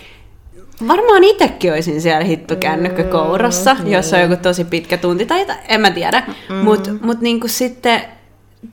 Varmaan 0.89 1.25
itsekin 1.25 1.73
olisin 1.73 2.01
siellä 2.01 2.25
hittokännykkä 2.25 3.03
mm, 3.03 3.09
kourassa, 3.09 3.75
mm, 3.75 3.87
jos 3.87 4.13
on 4.13 4.21
joku 4.21 4.37
tosi 4.37 4.65
pitkä 4.65 4.97
tunti, 4.97 5.27
tai 5.27 5.47
en 5.69 5.81
mä 5.81 5.91
tiedä. 5.91 6.23
Mm. 6.49 6.55
Mutta 6.55 6.91
mut 7.01 7.21
niinku 7.21 7.49
sitten 7.49 8.01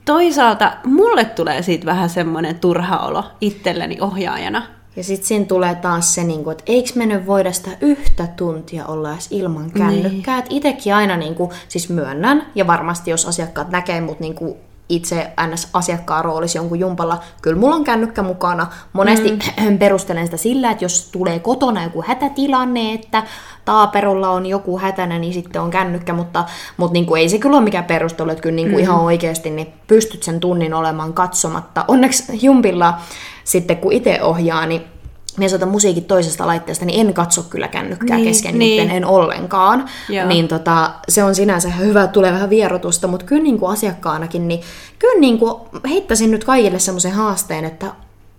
toisaalta 0.04 0.72
mulle 0.84 1.24
tulee 1.24 1.62
siitä 1.62 1.86
vähän 1.86 2.10
semmoinen 2.10 2.58
turha 2.58 2.98
olo 2.98 3.24
itselleni 3.40 3.96
ohjaajana. 4.00 4.62
Ja 4.96 5.04
sitten 5.04 5.28
siinä 5.28 5.44
tulee 5.44 5.74
taas 5.74 6.14
se, 6.14 6.24
niinku, 6.24 6.50
että 6.50 6.64
eikö 6.66 6.90
me 6.94 7.06
nyt 7.06 7.26
voida 7.26 7.52
sitä 7.52 7.70
yhtä 7.80 8.26
tuntia 8.36 8.86
olla 8.86 9.12
edes 9.12 9.28
ilman 9.30 9.70
kännykkää. 9.70 10.40
Niin. 10.40 10.46
Itsekin 10.50 10.94
aina 10.94 11.16
niinku, 11.16 11.52
siis 11.68 11.88
myönnän, 11.88 12.46
ja 12.54 12.66
varmasti 12.66 13.10
jos 13.10 13.26
asiakkaat 13.26 13.70
näkee 13.70 14.00
mut 14.00 14.20
niinku 14.20 14.56
itse 14.88 15.30
NS-asiakkaan 15.46 16.24
roolissa 16.24 16.58
jonkun 16.58 16.78
jumpalla, 16.78 17.18
kyllä 17.42 17.60
mulla 17.60 17.74
on 17.74 17.84
kännykkä 17.84 18.22
mukana. 18.22 18.66
Monesti 18.92 19.38
mm. 19.60 19.78
perustelen 19.78 20.26
sitä 20.26 20.36
sillä, 20.36 20.70
että 20.70 20.84
jos 20.84 21.08
tulee 21.12 21.38
kotona 21.38 21.84
joku 21.84 22.04
hätätilanne, 22.06 22.92
että 22.92 23.22
taaperulla 23.64 24.28
on 24.28 24.46
joku 24.46 24.78
hätänä, 24.78 25.18
niin 25.18 25.32
sitten 25.32 25.62
on 25.62 25.70
kännykkä, 25.70 26.12
mutta, 26.12 26.44
mutta 26.76 26.92
niin 26.92 27.06
kuin 27.06 27.20
ei 27.20 27.28
se 27.28 27.38
kyllä 27.38 27.56
ole 27.56 27.64
mikään 27.64 27.84
perustelu, 27.84 28.30
että 28.30 28.42
kyllä 28.42 28.56
niin 28.56 28.70
kuin 28.70 28.76
mm. 28.76 28.82
ihan 28.82 29.00
oikeasti 29.00 29.50
niin 29.50 29.72
pystyt 29.86 30.22
sen 30.22 30.40
tunnin 30.40 30.74
olemaan 30.74 31.12
katsomatta. 31.12 31.84
Onneksi 31.88 32.24
jumpilla 32.42 32.94
sitten 33.44 33.76
kun 33.76 33.92
itse 33.92 34.22
ohjaa, 34.22 34.66
niin 34.66 34.84
me 35.36 35.48
soitan 35.48 35.68
musiikin 35.68 36.04
toisesta 36.04 36.46
laitteesta, 36.46 36.84
niin 36.84 37.06
en 37.06 37.14
katso 37.14 37.42
kyllä 37.42 37.68
kännykkää 37.68 38.16
niin, 38.16 38.28
kesken 38.28 38.58
niin. 38.58 38.90
en 38.90 39.04
ollenkaan. 39.04 39.88
Joo. 40.08 40.28
Niin 40.28 40.48
tota, 40.48 40.90
se 41.08 41.24
on 41.24 41.34
sinänsä 41.34 41.70
hyvä, 41.70 42.06
tulee 42.06 42.32
vähän 42.32 42.50
vierotusta, 42.50 43.08
mutta 43.08 43.26
kyllä 43.26 43.42
niin 43.42 43.58
kuin 43.58 43.72
asiakkaanakin, 43.72 44.48
niin 44.48 44.60
kyllä 44.98 45.20
niin 45.20 45.38
kuin 45.38 45.54
heittäisin 45.88 46.30
nyt 46.30 46.44
kaikille 46.44 46.78
semmoisen 46.78 47.12
haasteen, 47.12 47.64
että 47.64 47.86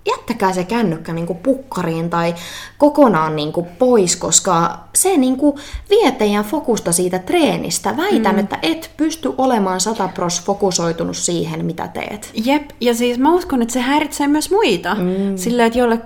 jättäkää 0.08 0.54
se 0.54 0.64
kännykkä 0.64 1.14
niin 1.14 1.28
kuin 1.28 1.40
pukkariin 1.40 2.10
tai 2.10 2.36
kokonaan 2.78 3.36
niin 3.36 3.54
kuin 3.54 3.66
pois, 3.80 4.16
koska 4.16 4.80
se 4.96 5.18
niin 5.18 5.38
kuin 5.38 5.58
vie 5.90 6.12
teidän 6.12 6.46
fokusta 6.46 6.92
siitä 6.92 7.20
treenistä. 7.20 7.98
Väitän, 7.98 8.36
mm. 8.36 8.40
että 8.40 8.60
et 8.62 8.92
pysty 8.98 9.34
olemaan 9.38 9.82
satapros 9.82 10.42
fokusoitunut 10.42 11.18
siihen, 11.18 11.66
mitä 11.66 11.88
teet. 11.88 12.32
Jep, 12.46 12.70
ja 12.82 12.94
siis 12.94 13.18
mä 13.18 13.34
uskon, 13.34 13.62
että 13.62 13.74
se 13.74 13.80
häiritsee 13.80 14.28
myös 14.28 14.52
muita. 14.52 14.96
Mm. 14.96 15.38
Sillä, 15.38 15.66
että 15.66 15.80
jolle, 15.80 16.00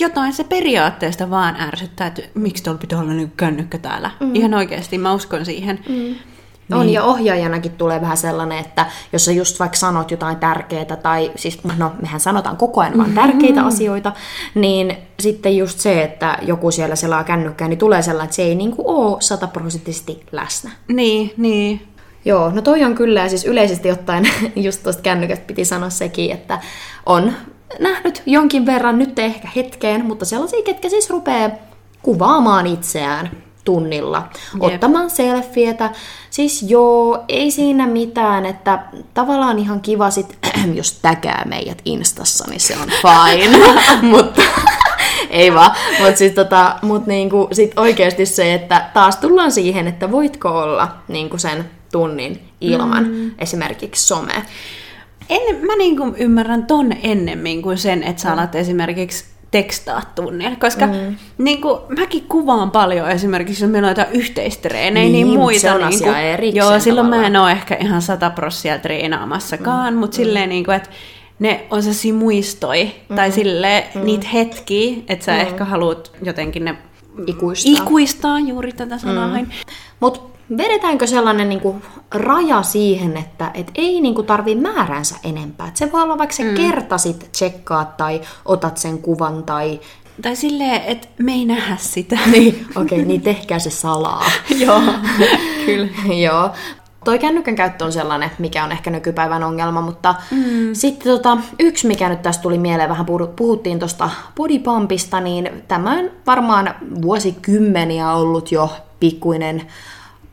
jotain 0.00 0.32
se 0.32 0.44
periaatteesta 0.44 1.30
vaan 1.30 1.56
ärsyttää, 1.60 2.06
että 2.06 2.22
miksi 2.34 2.62
tuolla 2.62 2.78
pitää 2.78 3.00
olla 3.00 3.12
niin 3.12 3.32
kännykkä 3.36 3.78
täällä. 3.78 4.10
Mm. 4.20 4.34
Ihan 4.34 4.54
oikeasti, 4.54 4.98
mä 4.98 5.14
uskon 5.14 5.44
siihen. 5.44 5.80
Mm. 5.88 6.14
Niin. 6.68 6.78
On, 6.78 6.88
ja 6.88 7.04
ohjaajanakin 7.04 7.72
tulee 7.72 8.00
vähän 8.00 8.16
sellainen, 8.16 8.58
että 8.58 8.86
jos 9.12 9.24
sä 9.24 9.32
just 9.32 9.60
vaikka 9.60 9.76
sanot 9.76 10.10
jotain 10.10 10.36
tärkeää, 10.36 10.96
tai 11.02 11.32
siis, 11.36 11.64
no 11.76 11.92
mehän 12.02 12.20
sanotaan 12.20 12.56
koko 12.56 12.80
ajan 12.80 12.98
vaan 12.98 13.12
tärkeitä 13.12 13.54
mm-hmm. 13.54 13.68
asioita, 13.68 14.12
niin 14.54 14.96
sitten 15.20 15.56
just 15.56 15.78
se, 15.80 16.02
että 16.02 16.38
joku 16.42 16.70
siellä 16.70 16.96
selaa 16.96 17.24
kännykkää, 17.24 17.68
niin 17.68 17.78
tulee 17.78 18.02
sellainen, 18.02 18.24
että 18.24 18.36
se 18.36 18.42
ei 18.42 18.54
niinku 18.54 18.82
ole 18.86 19.16
sataprosenttisesti 19.20 20.22
läsnä. 20.32 20.70
Niin, 20.88 21.34
niin. 21.36 21.86
Joo, 22.24 22.50
no 22.50 22.62
toi 22.62 22.84
on 22.84 22.94
kyllä, 22.94 23.20
ja 23.20 23.28
siis 23.28 23.44
yleisesti 23.44 23.90
ottaen 23.90 24.28
just 24.56 24.82
tuosta 24.82 25.02
kännykät 25.02 25.46
piti 25.46 25.64
sanoa 25.64 25.90
sekin, 25.90 26.32
että 26.32 26.60
on 27.06 27.32
nähnyt 27.80 28.22
jonkin 28.26 28.66
verran, 28.66 28.98
nyt 28.98 29.18
ehkä 29.18 29.48
hetkeen, 29.56 30.04
mutta 30.04 30.24
sellaisia, 30.24 30.62
ketkä 30.62 30.88
siis 30.88 31.10
rupeaa 31.10 31.50
kuvaamaan 32.02 32.66
itseään 32.66 33.30
tunnilla, 33.66 34.28
Jep. 34.54 34.62
ottamaan 34.62 35.10
selfietä. 35.10 35.90
Siis 36.30 36.64
joo, 36.68 37.24
ei 37.28 37.50
siinä 37.50 37.86
mitään, 37.86 38.46
että 38.46 38.78
tavallaan 39.14 39.58
ihan 39.58 39.80
kiva 39.80 40.10
sit, 40.10 40.38
jos 40.74 40.98
täkää 41.02 41.44
meidät 41.48 41.82
Instassa, 41.84 42.44
niin 42.50 42.60
se 42.60 42.74
on 42.82 42.88
fine, 42.88 43.58
mutta 44.12 44.42
ei 45.30 45.54
vaan. 45.54 45.70
Mutta 46.00 46.16
siis 46.16 46.32
tota, 46.32 46.76
mut 46.82 47.06
niinku, 47.06 47.48
sit 47.52 47.78
oikeasti 47.78 48.26
se, 48.26 48.54
että 48.54 48.90
taas 48.94 49.16
tullaan 49.16 49.52
siihen, 49.52 49.86
että 49.86 50.12
voitko 50.12 50.48
olla 50.48 50.88
niinku 51.08 51.38
sen 51.38 51.70
tunnin 51.92 52.48
ilman 52.60 53.08
mm. 53.08 53.30
esimerkiksi 53.38 54.06
some. 54.06 54.32
En, 55.28 55.66
mä 55.66 55.76
niinku 55.76 56.14
ymmärrän 56.18 56.66
ton 56.66 56.92
ennemmin 57.02 57.62
kuin 57.62 57.78
sen, 57.78 58.02
että 58.02 58.22
sä 58.22 58.32
alat 58.32 58.54
esimerkiksi 58.54 59.24
tekstaa 59.50 60.02
tunnilla, 60.14 60.56
koska 60.56 60.86
mm. 60.86 61.16
niin 61.38 61.60
kuin, 61.60 61.80
mäkin 61.98 62.22
kuvaan 62.22 62.70
paljon 62.70 63.10
esimerkiksi, 63.10 63.64
jos 63.64 63.70
meillä 63.70 63.86
on 63.86 63.90
jotain 63.90 64.12
yhteistreenejä, 64.12 65.08
niin, 65.08 65.12
niin 65.12 65.38
muita. 65.38 65.60
Se 65.60 65.72
on 65.72 65.88
niin 65.88 66.02
kuin, 66.02 66.54
joo, 66.54 66.80
silloin 66.80 67.06
tavalla. 67.06 67.22
mä 67.22 67.26
en 67.26 67.36
ole 67.36 67.52
ehkä 67.52 67.76
ihan 67.80 68.02
sata 68.02 68.30
prossia 68.30 68.78
treenaamassakaan, 68.78 69.94
mm. 69.94 70.00
mutta 70.00 70.14
mm. 70.14 70.24
silleen, 70.24 70.48
niin 70.48 70.64
kuin, 70.64 70.74
että 70.74 70.90
ne 71.38 71.66
on 71.70 71.82
sellaisia 71.82 72.14
muistoi, 72.14 72.90
mm. 73.08 73.16
tai 73.16 73.32
sille 73.32 73.86
mm. 73.94 74.04
niitä 74.04 74.26
hetkiä, 74.32 74.96
että 75.08 75.24
sä 75.24 75.32
mm. 75.32 75.40
ehkä 75.40 75.64
haluat 75.64 76.12
jotenkin 76.22 76.64
ne 76.64 76.76
ikuistaa, 77.26 77.72
ikuistaa 77.72 78.40
juuri 78.40 78.72
tätä 78.72 78.98
sanaa. 78.98 79.38
Mm. 79.38 79.46
Mutta 80.00 80.20
vedetäänkö 80.56 81.06
sellainen 81.06 81.48
niin 81.48 81.60
kuin, 81.60 81.82
raja 82.10 82.62
siihen, 82.62 83.16
että 83.16 83.50
et 83.54 83.70
ei 83.74 84.00
niin 84.00 84.14
kuin, 84.14 84.26
tarvi 84.26 84.54
määränsä 84.54 85.16
enempää? 85.24 85.68
Et 85.68 85.76
se 85.76 85.92
voi 85.92 86.02
olla 86.02 86.18
vaikka 86.18 86.36
se 86.36 86.44
mm. 86.44 86.54
kertasit 86.54 87.28
tsekkaat 87.32 87.96
tai 87.96 88.20
otat 88.44 88.76
sen 88.76 88.98
kuvan 88.98 89.44
tai... 89.44 89.80
Tai 90.22 90.36
silleen, 90.36 90.82
että 90.84 91.08
me 91.18 91.32
ei 91.32 91.44
nähdä 91.44 91.76
sitä. 91.80 92.18
niin, 92.32 92.66
okei, 92.76 92.98
okay, 92.98 93.08
niin 93.08 93.22
tehkää 93.22 93.58
se 93.58 93.70
salaa. 93.70 94.24
Joo, 94.66 94.82
kyllä. 95.66 95.88
Joo. 96.26 96.50
Toi 97.04 97.18
kännykän 97.18 97.54
käyttö 97.54 97.84
on 97.84 97.92
sellainen, 97.92 98.30
mikä 98.38 98.64
on 98.64 98.72
ehkä 98.72 98.90
nykypäivän 98.90 99.42
ongelma, 99.42 99.80
mutta 99.80 100.14
mm. 100.30 100.70
sitten 100.72 101.12
tota, 101.12 101.38
yksi, 101.60 101.86
mikä 101.86 102.08
nyt 102.08 102.22
tästä 102.22 102.42
tuli 102.42 102.58
mieleen, 102.58 102.88
vähän 102.88 103.06
puhuttiin 103.36 103.78
tuosta 103.78 104.10
bodypumpista, 104.36 105.20
niin 105.20 105.50
tämä 105.68 105.90
on 105.90 106.10
varmaan 106.26 106.74
vuosikymmeniä 107.02 108.12
ollut 108.12 108.52
jo 108.52 108.70
pikkuinen 109.00 109.62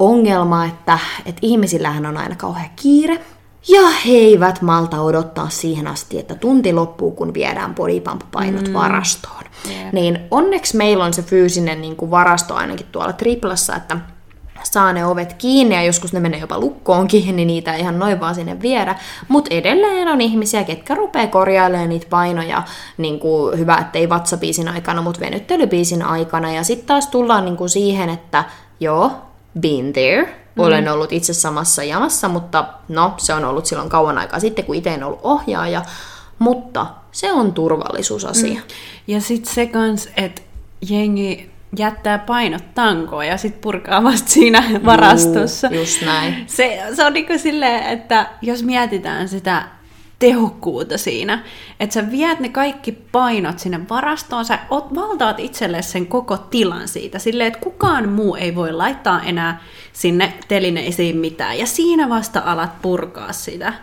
ongelma, 0.05 0.65
että, 0.65 0.99
että 1.25 1.39
ihmisillähän 1.41 2.05
on 2.05 2.17
aina 2.17 2.35
kauhean 2.35 2.69
kiire. 2.75 3.19
Ja 3.67 3.89
he 4.05 4.11
eivät 4.11 4.61
malta 4.61 5.01
odottaa 5.01 5.49
siihen 5.49 5.87
asti, 5.87 6.19
että 6.19 6.35
tunti 6.35 6.73
loppuu, 6.73 7.11
kun 7.11 7.33
viedään 7.33 7.75
bodypump-painot 7.75 8.67
mm. 8.67 8.73
varastoon. 8.73 9.43
Yeah. 9.69 9.93
Niin 9.93 10.19
onneksi 10.31 10.77
meillä 10.77 11.05
on 11.05 11.13
se 11.13 11.21
fyysinen 11.21 11.81
niin 11.81 11.95
kuin 11.95 12.11
varasto 12.11 12.55
ainakin 12.55 12.85
tuolla 12.91 13.13
triplassa, 13.13 13.75
että 13.75 13.97
saa 14.63 14.93
ne 14.93 15.05
ovet 15.05 15.33
kiinni 15.33 15.75
ja 15.75 15.83
joskus 15.83 16.13
ne 16.13 16.19
menee 16.19 16.39
jopa 16.39 16.59
lukkoonkin, 16.59 17.35
niin 17.35 17.47
niitä 17.47 17.73
ei 17.73 17.79
ihan 17.81 17.99
noin 17.99 18.19
vaan 18.19 18.35
sinne 18.35 18.61
viedä. 18.61 18.95
Mutta 19.27 19.53
edelleen 19.53 20.07
on 20.07 20.21
ihmisiä, 20.21 20.63
ketkä 20.63 20.95
rupeaa 20.95 21.27
korjailemaan 21.27 21.89
niitä 21.89 22.07
painoja, 22.09 22.63
niin 22.97 23.19
kuin 23.19 23.59
hyvä, 23.59 23.77
ettei 23.77 24.09
vatsapiisin 24.09 24.67
aikana, 24.67 25.01
mutta 25.01 25.21
venyttelypiisin 25.21 26.01
aikana. 26.01 26.51
Ja 26.51 26.63
sitten 26.63 26.87
taas 26.87 27.07
tullaan 27.07 27.45
niin 27.45 27.57
kuin 27.57 27.69
siihen, 27.69 28.09
että 28.09 28.43
joo, 28.79 29.11
been 29.59 29.93
there. 29.93 30.23
Mm. 30.23 30.63
Olen 30.63 30.89
ollut 30.89 31.11
itse 31.11 31.33
samassa 31.33 31.83
jamassa, 31.83 32.27
mutta 32.27 32.65
no, 32.89 33.13
se 33.17 33.33
on 33.33 33.45
ollut 33.45 33.65
silloin 33.65 33.89
kauan 33.89 34.17
aikaa 34.17 34.39
sitten, 34.39 34.65
kun 34.65 34.75
itse 34.75 34.93
en 34.93 35.03
ollut 35.03 35.19
ohjaaja. 35.23 35.81
Mutta 36.39 36.85
se 37.11 37.31
on 37.31 37.53
turvallisuusasia. 37.53 38.59
Mm. 38.61 38.67
Ja 39.07 39.21
sitten 39.21 39.53
se 39.53 39.65
kans, 39.65 40.09
että 40.17 40.41
jengi 40.89 41.51
jättää 41.77 42.19
painot 42.19 42.73
tankoon 42.75 43.27
ja 43.27 43.37
sitten 43.37 43.61
purkaa 43.61 44.03
vasta 44.03 44.29
siinä 44.29 44.63
varastossa. 44.85 45.67
Juu, 45.67 45.79
just 45.79 46.01
näin. 46.01 46.43
Se, 46.47 46.83
se 46.95 47.05
on 47.05 47.13
niin 47.13 47.27
kuin 47.27 47.39
silleen, 47.39 47.83
että 47.83 48.29
jos 48.41 48.63
mietitään 48.63 49.29
sitä 49.29 49.63
tehokkuutta 50.23 50.97
siinä, 50.97 51.43
että 51.79 51.93
sä 51.93 52.11
viet 52.11 52.39
ne 52.39 52.49
kaikki 52.49 52.91
painot 52.91 53.59
sinne 53.59 53.79
varastoon, 53.89 54.45
sä 54.45 54.59
ot, 54.69 54.95
valtaat 54.95 55.39
itselle 55.39 55.81
sen 55.81 56.07
koko 56.07 56.37
tilan 56.37 56.87
siitä, 56.87 57.19
silleen, 57.19 57.47
että 57.47 57.59
kukaan 57.59 58.09
muu 58.09 58.35
ei 58.35 58.55
voi 58.55 58.71
laittaa 58.71 59.21
enää 59.23 59.61
sinne 59.93 60.33
telineisiin 60.47 61.17
mitään, 61.17 61.59
ja 61.59 61.65
siinä 61.65 62.09
vasta 62.09 62.41
alat 62.45 62.81
purkaa 62.81 63.33
sitä. 63.33 63.73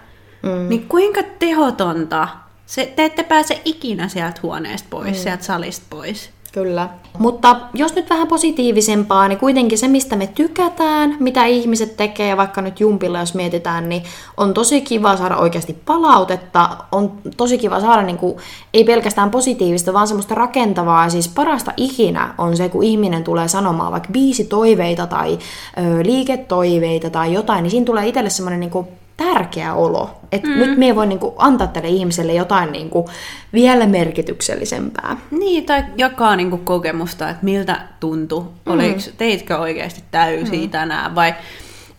Mm. 0.43 0.69
Niin 0.69 0.89
kuinka 0.89 1.23
tehotonta, 1.39 2.29
se, 2.67 2.93
te 2.97 3.05
ette 3.05 3.23
pääse 3.23 3.63
ikinä 3.65 4.09
sieltä 4.09 4.41
huoneesta 4.43 4.89
pois, 4.91 5.17
mm. 5.17 5.23
sieltä 5.23 5.45
salista 5.45 5.87
pois. 5.91 6.31
Kyllä. 6.53 6.89
Mutta 7.19 7.57
jos 7.75 7.95
nyt 7.95 8.11
vähän 8.11 8.29
positiivisempaa, 8.29 9.29
niin 9.29 9.39
kuitenkin 9.39 9.79
se, 9.79 9.89
mistä 9.89 10.17
me 10.17 10.27
tykätään, 10.27 11.17
mitä 11.21 11.45
ihmiset 11.45 11.97
tekee, 11.97 12.37
vaikka 12.37 12.63
nyt 12.63 12.81
jumpilla 12.81 13.21
jos 13.21 13.35
mietitään, 13.35 13.89
niin 13.89 14.03
on 14.37 14.55
tosi 14.55 14.81
kiva 14.81 15.17
saada 15.17 15.37
oikeasti 15.37 15.77
palautetta, 15.87 16.77
on 16.93 17.13
tosi 17.37 17.59
kiva 17.59 17.81
saada 17.81 18.03
niin 18.03 18.19
kuin, 18.19 18.37
ei 18.75 18.85
pelkästään 18.85 19.31
positiivista, 19.31 19.93
vaan 19.93 20.07
semmoista 20.07 20.35
rakentavaa, 20.35 21.05
ja 21.05 21.11
siis 21.11 21.29
parasta 21.29 21.73
ikinä 21.77 22.35
on 22.39 22.57
se, 22.57 22.69
kun 22.69 22.83
ihminen 22.83 23.25
tulee 23.25 23.49
sanomaan 23.49 23.93
vaikka 23.93 24.13
biisi 24.13 24.45
toiveita 24.45 25.07
tai 25.07 25.39
ö, 25.79 26.05
liiketoiveita 26.05 27.11
tai 27.11 27.33
jotain, 27.33 27.63
niin 27.63 27.71
siinä 27.71 27.87
tulee 27.87 28.09
itselle 28.09 28.31
semmoinen 28.31 28.61
niin 28.61 28.71
kuin, 28.71 28.87
tärkeä 29.25 29.75
olo. 29.75 30.11
Että 30.33 30.49
mm. 30.49 30.57
nyt 30.57 30.79
me 30.79 30.97
voi 30.97 31.07
niinku 31.07 31.35
antaa 31.39 31.67
tälle 31.67 31.89
ihmiselle 31.89 32.33
jotain 32.35 32.73
niinku 32.73 33.09
vielä 33.53 33.87
merkityksellisempää. 33.87 35.17
Niin, 35.31 35.67
tai 35.67 35.85
jakaa 35.97 36.37
niinku 36.37 36.59
kokemusta, 36.59 37.31
että 37.31 37.45
miltä 37.45 37.81
tuntui. 38.01 38.41
Mm. 38.41 38.73
Oliko, 38.73 39.01
teitkö 39.17 39.59
oikeasti 39.59 40.05
täysiä 40.11 40.61
mm. 40.61 40.71
tänään 40.71 41.15
vai 41.15 41.35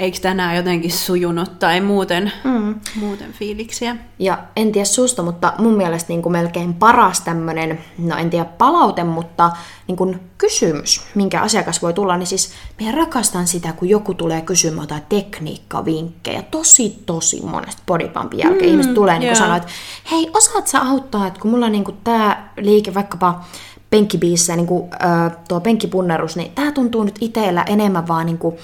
eikö 0.02 0.20
tänään 0.22 0.56
jotenkin 0.56 0.92
sujunut 0.92 1.60
tai 1.60 1.82
muuten, 1.82 2.32
mm. 2.44 2.76
muuten 2.96 3.34
fiiliksiä. 3.34 3.96
Ja 4.20 4.38
en 4.56 4.72
tiedä 4.72 4.86
susta, 4.86 5.24
mutta 5.24 5.54
mun 5.58 5.74
mielestä 5.74 6.10
niin 6.10 6.22
kuin 6.22 6.32
melkein 6.32 6.74
paras 6.74 7.22
tämmöinen, 7.22 7.80
no 7.98 8.18
en 8.18 8.30
tiedä 8.30 8.46
palaute, 8.46 9.04
mutta 9.04 9.52
niin 9.88 9.96
kuin 9.96 10.20
kysymys, 10.38 11.02
minkä 11.16 11.42
asiakas 11.42 11.82
voi 11.82 11.94
tulla, 11.94 12.18
niin 12.18 12.28
siis 12.28 12.52
minä 12.80 12.92
rakastan 12.92 13.48
sitä, 13.48 13.74
kun 13.74 13.90
joku 13.90 14.14
tulee 14.14 14.42
kysymään 14.42 14.84
jotain 14.84 15.04
tekniikkavinkkejä. 15.10 16.42
Tosi, 16.42 17.04
tosi 17.06 17.42
monesta 17.46 17.84
bodypumpin 17.88 18.40
jälkeen 18.40 18.66
mm, 18.66 18.72
ihmiset 18.72 18.94
tulee 18.94 19.20
niin 19.20 19.36
sanoa, 19.36 19.56
että 19.56 19.70
hei, 20.12 20.30
osaat 20.34 20.68
sä 20.68 20.82
auttaa, 20.82 21.28
että 21.28 21.40
kun 21.40 21.52
mulla 21.52 21.66
on 21.66 21.72
niin 21.72 21.98
tämä 22.04 22.50
liike 22.58 22.94
vaikkapa 22.94 23.42
penkkibiissä, 23.92 24.56
niin 24.56 24.68
kuin, 24.68 24.90
äh, 24.94 25.32
tuo 25.48 25.60
penkkipunnerus, 25.60 26.36
niin 26.36 26.52
tämä 26.56 26.72
tuntuu 26.72 27.04
nyt 27.04 27.16
itsellä 27.22 27.64
enemmän 27.68 28.08
vaan 28.08 28.26
niin 28.26 28.38
kuin, 28.38 28.56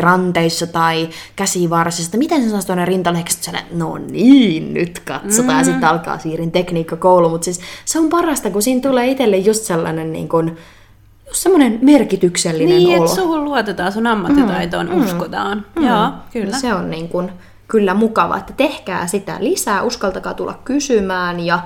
ranteissa 0.00 0.66
tai 0.66 1.08
käsivarsissa. 1.36 2.18
Miten 2.18 2.42
se 2.42 2.50
saa 2.50 2.62
tuonne 2.62 2.84
rintalehkästä 2.84 3.62
no 3.72 3.98
niin, 3.98 4.74
nyt 4.74 4.98
katsotaan. 5.04 5.54
Mm. 5.54 5.58
Ja 5.58 5.64
sitten 5.64 5.88
alkaa 5.88 6.18
siirin 6.18 6.50
tekniikkakoulu. 6.50 7.28
Mutta 7.28 7.44
siis 7.44 7.60
se 7.84 7.98
on 7.98 8.08
parasta, 8.08 8.50
kun 8.50 8.62
siinä 8.62 8.80
tulee 8.80 9.06
itselle 9.06 9.36
just 9.36 9.64
sellainen 9.64 10.12
niin 10.12 10.28
kuin, 10.28 10.56
just 11.26 11.42
semmoinen 11.42 11.78
merkityksellinen 11.82 12.78
niin, 12.78 12.88
olo. 12.88 12.96
Niin, 12.96 13.04
että 13.04 13.22
suhun 13.22 13.44
luotetaan, 13.44 13.92
sun 13.92 14.06
ammattitaitoon 14.06 14.88
mm, 14.88 15.00
uskotaan. 15.00 15.66
Mm, 15.76 15.86
Joo, 15.86 16.10
kyllä. 16.32 16.58
Se 16.58 16.74
on 16.74 16.90
niin 16.90 17.08
kuin, 17.08 17.30
kyllä 17.68 17.94
mukava, 17.94 18.36
että 18.36 18.52
tehkää 18.56 19.06
sitä 19.06 19.36
lisää, 19.40 19.82
uskaltakaa 19.82 20.34
tulla 20.34 20.58
kysymään 20.64 21.40
ja 21.40 21.58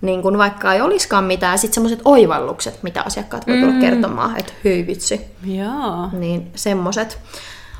niin 0.00 0.22
kun 0.22 0.38
vaikka 0.38 0.74
ei 0.74 0.80
olisikaan 0.80 1.24
mitään, 1.24 1.58
sitten 1.58 1.74
semmoiset 1.74 2.00
oivallukset, 2.04 2.82
mitä 2.82 3.02
asiakkaat 3.02 3.46
voi 3.46 3.56
tulla 3.56 3.72
mm. 3.72 3.80
kertomaan, 3.80 4.38
että 4.38 4.52
hyi 4.64 4.86
vitsi. 4.86 5.20
Joo. 5.44 6.08
Niin 6.12 6.50
semmoiset. 6.54 7.18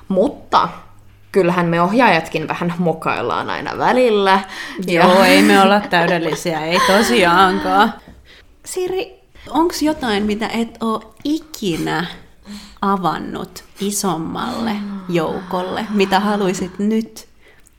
Mutta 0.08 0.68
kyllähän 1.32 1.66
me 1.66 1.82
ohjaajatkin 1.82 2.48
vähän 2.48 2.74
mokaillaan 2.78 3.50
aina 3.50 3.78
välillä. 3.78 4.40
Joo, 4.86 5.18
ja... 5.18 5.26
ei 5.26 5.42
me 5.42 5.62
olla 5.62 5.80
täydellisiä, 5.80 6.64
ei 6.64 6.78
tosiaankaan. 6.86 7.94
Siri, 8.64 9.20
onko 9.50 9.74
jotain, 9.82 10.22
mitä 10.22 10.48
et 10.48 10.76
ole 10.80 11.00
ikinä 11.24 12.06
avannut 12.82 13.64
isommalle 13.80 14.76
joukolle, 15.08 15.86
mitä 15.90 16.20
haluaisit 16.20 16.78
nyt 16.78 17.28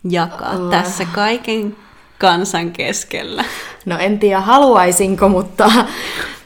jakaa 0.04 0.69
tässä 0.69 1.06
kaiken 1.06 1.78
kansan 2.19 2.71
keskellä? 2.71 3.45
No 3.86 3.97
en 3.97 4.19
tiedä 4.19 4.41
haluaisinko, 4.41 5.29
mutta, 5.29 5.71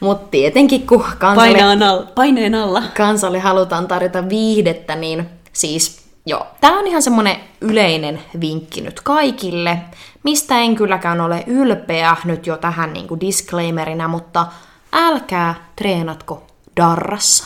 mutta 0.00 0.28
tietenkin 0.30 0.86
kun 0.86 1.04
kansalle, 1.18 1.62
alla, 1.62 2.06
paineen 2.14 2.54
alla. 2.54 2.82
kansalle 2.96 3.40
halutaan 3.40 3.88
tarjota 3.88 4.28
viihdettä, 4.28 4.94
niin 4.94 5.28
siis 5.52 6.04
joo, 6.26 6.46
tämä 6.60 6.78
on 6.78 6.86
ihan 6.86 7.02
semmoinen 7.02 7.36
yleinen 7.60 8.22
vinkki 8.40 8.80
nyt 8.80 9.00
kaikille, 9.00 9.78
mistä 10.22 10.58
en 10.58 10.76
kylläkään 10.76 11.20
ole 11.20 11.44
ylpeä 11.46 12.16
nyt 12.24 12.46
jo 12.46 12.56
tähän 12.56 12.92
niin 12.92 13.08
kuin 13.08 13.20
disclaimerina, 13.20 14.08
mutta 14.08 14.46
älkää 14.92 15.54
treenatko 15.76 16.46
darrassa. 16.76 17.44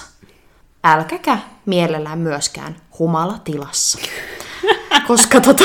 Älkäkä 0.84 1.38
mielellään 1.66 2.18
myöskään 2.18 2.76
humalatilassa. 2.98 3.98
Koska 5.06 5.40
tota... 5.40 5.64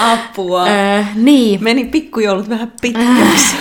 Apua. 0.00 0.66
Öö, 0.66 1.04
niin, 1.14 1.64
Meni 1.64 1.84
pikkujoulut 1.84 2.48
vähän 2.48 2.72
pitkäksi. 2.80 3.56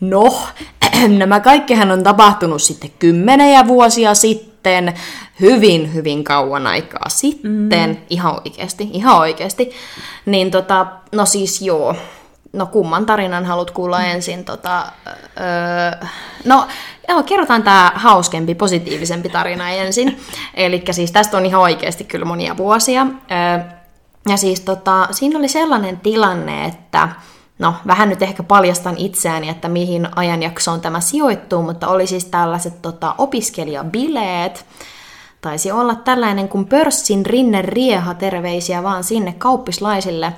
No, 0.00 0.38
nämä 1.18 1.40
kaikkihan 1.40 1.90
on 1.90 2.02
tapahtunut 2.02 2.62
sitten 2.62 2.90
kymmeniä 2.98 3.66
vuosia 3.66 4.14
sitten, 4.14 4.94
hyvin, 5.40 5.94
hyvin 5.94 6.24
kauan 6.24 6.66
aikaa 6.66 7.08
sitten, 7.08 7.90
mm. 7.90 7.96
ihan 8.10 8.34
oikeasti, 8.44 8.90
ihan 8.92 9.18
oikeasti. 9.18 9.70
Niin 10.26 10.50
tota, 10.50 10.86
no 11.12 11.26
siis 11.26 11.62
joo, 11.62 11.96
no 12.52 12.66
kumman 12.66 13.06
tarinan 13.06 13.44
haluat 13.44 13.70
kuulla 13.70 14.04
ensin? 14.04 14.44
Tota, 14.44 14.86
öö, 15.40 16.08
no, 16.44 16.66
joo, 17.08 17.22
kerrotaan 17.22 17.62
tämä 17.62 17.92
hauskempi, 17.94 18.54
positiivisempi 18.54 19.28
tarina 19.28 19.70
ensin. 19.70 20.20
Eli 20.54 20.84
siis 20.90 21.12
tästä 21.12 21.36
on 21.36 21.46
ihan 21.46 21.60
oikeasti 21.60 22.04
kyllä 22.04 22.24
monia 22.24 22.56
vuosia. 22.56 23.06
Öö, 23.30 23.83
ja 24.28 24.36
siis 24.36 24.60
tota, 24.60 25.08
siinä 25.10 25.38
oli 25.38 25.48
sellainen 25.48 26.00
tilanne, 26.00 26.64
että 26.64 27.08
no 27.58 27.74
vähän 27.86 28.08
nyt 28.08 28.22
ehkä 28.22 28.42
paljastan 28.42 28.94
itseäni, 28.98 29.48
että 29.48 29.68
mihin 29.68 30.08
ajanjaksoon 30.16 30.80
tämä 30.80 31.00
sijoittuu, 31.00 31.62
mutta 31.62 31.88
oli 31.88 32.06
siis 32.06 32.24
tällaiset 32.24 32.82
tota, 32.82 33.14
opiskelijabileet, 33.18 34.66
taisi 35.40 35.72
olla 35.72 35.94
tällainen 35.94 36.48
kuin 36.48 36.66
pörssin 36.66 37.26
rinne 37.26 37.62
rieha, 37.62 38.14
terveisiä 38.14 38.82
vaan 38.82 39.04
sinne 39.04 39.32
kauppislaisille. 39.32 40.32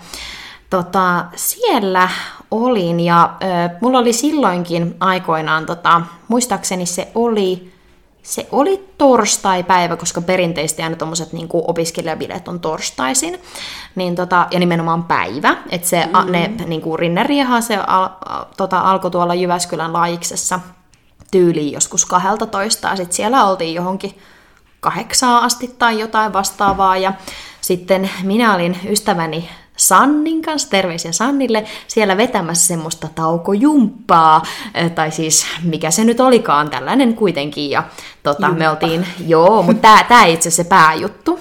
Tota, 0.70 1.24
siellä 1.36 2.08
olin 2.50 3.00
ja 3.00 3.36
ö, 3.42 3.46
mulla 3.80 3.98
oli 3.98 4.12
silloinkin 4.12 4.96
aikoinaan, 5.00 5.66
tota, 5.66 6.02
muistaakseni 6.28 6.86
se 6.86 7.08
oli, 7.14 7.72
se 8.26 8.48
oli 8.52 8.88
torstai-päivä, 8.98 9.96
koska 9.96 10.20
perinteisesti 10.20 10.82
aina 10.82 10.96
tuommoiset 10.96 11.32
niin 11.32 11.48
opiskelijabileet 11.52 12.48
on 12.48 12.60
torstaisin, 12.60 13.38
niin 13.94 14.14
tota, 14.14 14.46
ja 14.50 14.58
nimenomaan 14.58 15.04
päivä, 15.04 15.56
että 15.70 15.88
se, 15.88 16.06
mm-hmm. 16.06 16.32
ne 16.32 16.50
niin 16.66 16.80
kuin 16.80 16.98
se 17.60 17.76
al, 17.76 18.08
tota, 18.56 18.80
alkoi 18.80 19.10
tuolla 19.10 19.34
Jyväskylän 19.34 19.92
laajiksessa 19.92 20.60
tyyliin 21.30 21.72
joskus 21.72 22.06
12, 22.06 22.88
ja 22.88 22.96
sitten 22.96 23.16
siellä 23.16 23.44
oltiin 23.44 23.74
johonkin 23.74 24.18
kahdeksaa 24.80 25.44
asti 25.44 25.74
tai 25.78 26.00
jotain 26.00 26.32
vastaavaa, 26.32 26.96
ja 26.96 27.12
sitten 27.60 28.10
minä 28.22 28.54
olin 28.54 28.78
ystäväni 28.88 29.48
Sannin 29.76 30.42
kanssa, 30.42 30.70
terveisiä 30.70 31.12
Sannille, 31.12 31.64
siellä 31.88 32.16
vetämässä 32.16 32.66
semmoista 32.66 33.08
taukojumppaa, 33.14 34.42
tai 34.94 35.10
siis 35.10 35.46
mikä 35.62 35.90
se 35.90 36.04
nyt 36.04 36.20
olikaan, 36.20 36.70
tällainen 36.70 37.14
kuitenkin, 37.14 37.70
ja 37.70 37.84
tota, 38.22 38.48
me 38.48 38.68
oltiin, 38.68 39.06
joo, 39.26 39.62
mutta 39.62 39.98
tämä 40.08 40.24
itse 40.24 40.50
se 40.50 40.64
pääjuttu, 40.64 41.40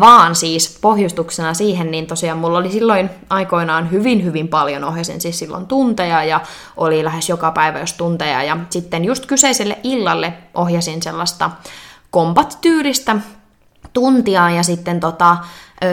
vaan 0.00 0.34
siis 0.34 0.78
pohjustuksena 0.80 1.54
siihen, 1.54 1.90
niin 1.90 2.06
tosiaan 2.06 2.38
mulla 2.38 2.58
oli 2.58 2.72
silloin 2.72 3.10
aikoinaan 3.30 3.90
hyvin, 3.90 4.24
hyvin 4.24 4.48
paljon, 4.48 4.84
ohjasin 4.84 5.20
siis 5.20 5.38
silloin 5.38 5.66
tunteja, 5.66 6.24
ja 6.24 6.40
oli 6.76 7.04
lähes 7.04 7.28
joka 7.28 7.50
päivä 7.50 7.78
jos 7.78 7.92
tunteja, 7.92 8.42
ja 8.42 8.56
sitten 8.70 9.04
just 9.04 9.26
kyseiselle 9.26 9.78
illalle 9.82 10.32
ohjasin 10.54 11.02
sellaista 11.02 11.50
kombat-tyylistä 12.10 13.16
tuntia, 13.92 14.50
ja 14.50 14.62
sitten 14.62 15.00
tota, 15.00 15.36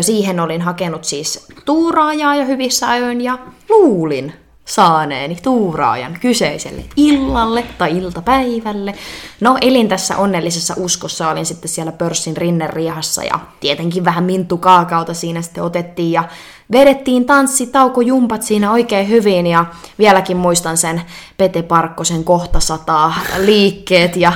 siihen 0.02 0.40
olin 0.40 0.62
hakenut 0.62 1.04
siis 1.04 1.48
tuuraajaa 1.66 2.36
jo 2.36 2.46
hyvissä 2.46 2.90
ajoin 2.90 3.22
ja 3.22 3.38
luulin 3.70 4.34
saaneeni 4.66 5.38
tuuraajan 5.44 6.18
kyseiselle 6.22 6.84
illalle 6.96 7.64
tai 7.78 7.98
iltapäivälle. 7.98 8.96
No, 9.42 9.58
elin 9.62 9.88
tässä 9.88 10.18
onnellisessa 10.18 10.74
uskossa, 10.78 11.30
olin 11.30 11.46
sitten 11.46 11.70
siellä 11.70 11.92
pörssin 11.92 12.38
rinneriahassa 12.38 13.24
ja 13.24 13.40
tietenkin 13.60 14.06
vähän 14.06 14.24
minttu 14.24 14.58
kaakauta 14.58 15.14
siinä 15.14 15.42
sitten 15.42 15.64
otettiin 15.64 16.12
ja 16.12 16.24
vedettiin 16.72 17.26
tanssitaukojumpat 17.26 18.44
siinä 18.44 18.72
oikein 18.72 19.10
hyvin 19.10 19.48
ja 19.48 19.66
vieläkin 19.98 20.38
muistan 20.38 20.78
sen 20.78 21.02
Pete 21.38 21.62
Parkkosen 21.62 22.24
kohta 22.24 22.60
sataa 22.60 23.14
liikkeet 23.38 24.16
ja, 24.16 24.34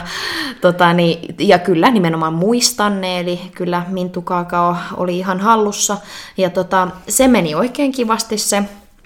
tota, 0.62 0.94
niin, 0.94 1.36
ja 1.40 1.60
kyllä 1.60 1.92
nimenomaan 1.92 2.34
muistan 2.34 3.02
ne, 3.02 3.20
eli 3.20 3.42
kyllä 3.56 3.84
Minttu 3.88 4.22
Kaakao 4.22 4.76
oli 4.98 5.18
ihan 5.18 5.40
hallussa 5.40 5.98
ja 6.38 6.50
tota, 6.50 6.88
se 7.08 7.28
meni 7.28 7.56
oikein 7.56 7.92
kivasti 7.92 8.38
se 8.38 8.64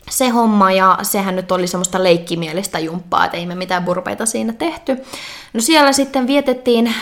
se 0.09 0.29
homma, 0.29 0.71
ja 0.71 0.97
sehän 1.01 1.35
nyt 1.35 1.51
oli 1.51 1.67
semmoista 1.67 2.03
leikkimielistä 2.03 2.79
jumppaa, 2.79 3.25
että 3.25 3.37
ei 3.37 3.45
me 3.45 3.55
mitään 3.55 3.83
burpeita 3.83 4.25
siinä 4.25 4.53
tehty. 4.53 4.97
No 5.53 5.61
siellä 5.61 5.91
sitten 5.91 6.27
vietettiin 6.27 6.93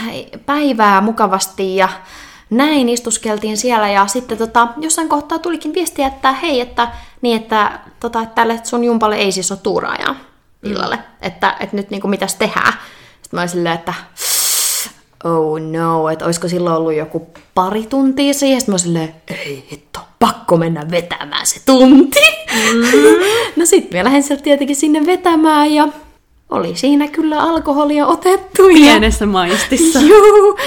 päivää 0.45 1.01
mukavasti, 1.01 1.75
ja 1.75 1.89
näin 2.49 2.89
istuskeltiin 2.89 3.57
siellä, 3.57 3.89
ja 3.89 4.07
sitten 4.07 4.37
tota, 4.37 4.67
jossain 4.77 5.09
kohtaa 5.09 5.39
tulikin 5.39 5.73
viestiä, 5.73 6.07
että 6.07 6.31
hei, 6.31 6.61
että, 6.61 6.87
niin 7.21 7.41
että, 7.41 7.79
tota, 7.99 8.21
että 8.21 8.35
tälle 8.35 8.59
sun 8.63 8.83
jumpalle 8.83 9.15
ei 9.15 9.31
siis 9.31 9.51
ole 9.51 9.59
tuuraajaa 9.63 10.15
illalle, 10.63 10.95
mm. 10.95 11.03
että, 11.21 11.57
että 11.59 11.75
nyt 11.75 11.89
niin 11.89 12.01
kuin 12.01 12.09
mitäs 12.09 12.35
tehdään. 12.35 12.73
Sitten 13.21 13.37
mä 13.37 13.41
olin 13.41 13.49
silleen, 13.49 13.75
että 13.75 13.93
oh 15.23 15.59
no, 15.59 16.09
että 16.09 16.25
olisiko 16.25 16.47
silloin 16.47 16.75
ollut 16.75 16.93
joku 16.93 17.27
pari 17.55 17.85
tuntia 17.85 18.33
siihen, 18.33 18.61
sitten 18.61 18.73
mä 18.73 18.77
silleen, 18.77 19.15
ei 19.27 19.67
hitto, 19.71 19.99
pakko 20.19 20.57
mennä 20.57 20.91
vetämään 20.91 21.45
se 21.45 21.59
tunti. 21.65 22.19
Mm. 22.53 22.81
no 23.59 23.65
sitten 23.65 23.99
mä 23.99 24.03
lähdin 24.03 24.23
sieltä 24.23 24.43
tietenkin 24.43 24.75
sinne 24.75 25.05
vetämään 25.05 25.73
ja 25.73 25.87
oli 26.49 26.75
siinä 26.75 27.07
kyllä 27.07 27.39
alkoholia 27.39 28.07
otettu. 28.07 28.67
Pienessä 28.67 29.25
maistissa. 29.25 29.99
Juu, 30.09 30.57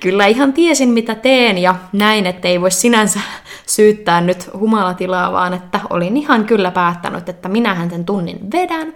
kyllä 0.00 0.26
ihan 0.26 0.52
tiesin 0.52 0.88
mitä 0.88 1.14
teen 1.14 1.58
ja 1.58 1.74
näin, 1.92 2.26
että 2.26 2.48
ei 2.48 2.60
voi 2.60 2.70
sinänsä 2.70 3.20
syyttää 3.66 4.20
nyt 4.20 4.50
humalatilaa, 4.58 5.32
vaan 5.32 5.54
että 5.54 5.80
olin 5.90 6.16
ihan 6.16 6.44
kyllä 6.44 6.70
päättänyt, 6.70 7.28
että 7.28 7.48
minähän 7.48 7.90
sen 7.90 8.04
tunnin 8.04 8.38
vedän 8.52 8.94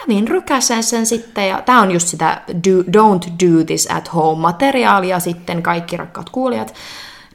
kävin 0.00 0.28
rykäsen 0.28 0.82
sen 0.82 1.06
sitten, 1.06 1.48
ja 1.48 1.62
tämä 1.62 1.82
on 1.82 1.90
just 1.90 2.08
sitä 2.08 2.42
do, 2.48 2.82
don't 2.82 3.30
do 3.30 3.64
this 3.66 3.88
at 3.90 4.14
home 4.14 4.40
materiaalia 4.40 5.20
sitten, 5.20 5.62
kaikki 5.62 5.96
rakkaat 5.96 6.30
kuulijat. 6.30 6.74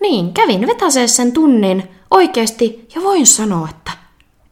Niin, 0.01 0.33
kävin 0.33 0.67
vetäseen 0.67 1.09
sen 1.09 1.31
tunnin 1.31 1.83
oikeasti, 2.11 2.87
ja 2.95 3.01
voin 3.01 3.27
sanoa, 3.27 3.67
että 3.69 3.91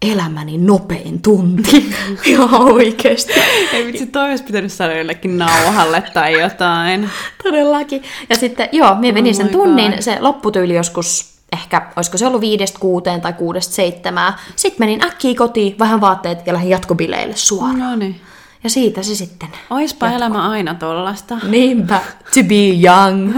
elämäni 0.02 0.58
nopein 0.58 1.22
tunti. 1.22 1.90
Ihan 2.26 2.62
oikeasti. 2.62 3.34
Ei 3.74 3.86
vitsi, 3.86 4.06
toi 4.06 4.30
olisi 4.30 4.44
pitänyt 4.44 4.72
saada 4.72 4.98
jollekin 4.98 5.38
nauhalle 5.38 6.04
tai 6.14 6.42
jotain. 6.42 7.10
Todellakin. 7.44 8.04
Ja 8.30 8.36
sitten, 8.38 8.70
joo, 8.72 8.96
me 8.96 9.12
menin 9.12 9.34
oh 9.34 9.38
sen 9.38 9.50
tunnin, 9.50 9.92
God. 9.92 10.02
se 10.02 10.18
lopputyyli 10.20 10.76
joskus 10.76 11.40
ehkä, 11.54 11.88
olisiko 11.96 12.18
se 12.18 12.28
ollut 12.28 12.42
viidestä 12.42 12.80
kuuteen 12.80 13.22
tai 13.22 13.34
kuudesta 13.34 13.74
seitsemää. 13.76 14.38
Sitten 14.56 14.80
menin 14.80 15.04
äkkiä 15.04 15.36
kotiin, 15.36 15.80
vähän 15.80 16.02
vaatteet 16.02 16.48
ja 16.48 16.54
lähdin 16.54 16.70
jatkobileille 16.70 17.36
suoraan. 17.36 17.80
No 17.80 17.96
niin. 17.96 18.22
Ja 18.64 18.70
siitä 18.70 19.04
se 19.04 19.16
sitten 19.16 19.50
Oispa 19.70 20.06
jatkuu. 20.06 20.18
elämä 20.18 20.50
aina 20.50 20.76
tollasta. 20.76 21.38
Niinpä, 21.44 22.00
to 22.34 22.44
be 22.44 22.70
young. 22.84 23.38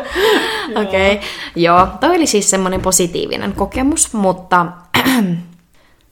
Okei, 0.82 1.12
okay. 1.12 1.28
joo, 1.56 1.88
toi 2.00 2.16
oli 2.16 2.26
siis 2.26 2.50
semmoinen 2.50 2.80
positiivinen 2.80 3.52
kokemus, 3.52 4.12
mutta 4.12 4.66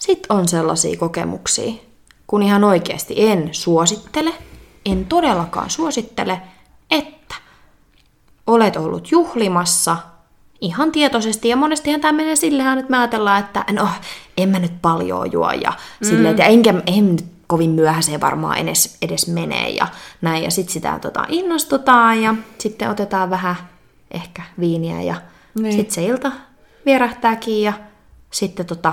sitten 0.02 0.36
on 0.36 0.48
sellaisia 0.48 0.98
kokemuksia, 0.98 1.72
kun 2.26 2.42
ihan 2.42 2.64
oikeasti 2.64 3.14
en 3.16 3.48
suosittele, 3.52 4.34
en 4.86 5.06
todellakaan 5.06 5.70
suosittele, 5.70 6.40
että 6.90 7.34
olet 8.46 8.76
ollut 8.76 9.10
juhlimassa– 9.10 9.96
ihan 10.62 10.92
tietoisesti. 10.92 11.48
Ja 11.48 11.56
monestihan 11.56 12.00
tämä 12.00 12.12
menee 12.12 12.36
silleen, 12.36 12.78
että 12.78 12.90
me 12.90 12.98
ajatellaan, 12.98 13.40
että 13.40 13.64
no, 13.72 13.88
en 14.36 14.48
mä 14.48 14.58
nyt 14.58 14.82
paljon 14.82 15.32
juo 15.32 15.50
ja 15.50 15.70
mm. 15.70 16.08
silleen, 16.08 16.38
ja 16.38 16.44
enkä, 16.44 16.74
en 16.86 17.10
nyt 17.10 17.24
kovin 17.46 17.70
myöhäiseen 17.70 18.20
varmaan 18.20 18.58
edes, 18.58 18.96
edes 19.02 19.28
menee 19.28 19.70
ja 19.70 19.86
näin. 20.20 20.44
Ja 20.44 20.50
sitten 20.50 20.72
sitä 20.72 20.98
tota, 20.98 21.24
innostutaan 21.28 22.22
ja 22.22 22.34
sitten 22.58 22.90
otetaan 22.90 23.30
vähän 23.30 23.56
ehkä 24.10 24.42
viiniä 24.60 25.02
ja 25.02 25.14
niin. 25.54 25.72
sitten 25.72 25.94
se 25.94 26.04
ilta 26.04 26.32
vierähtääkin 26.86 27.62
ja 27.62 27.72
sitten 28.30 28.66
tota, 28.66 28.92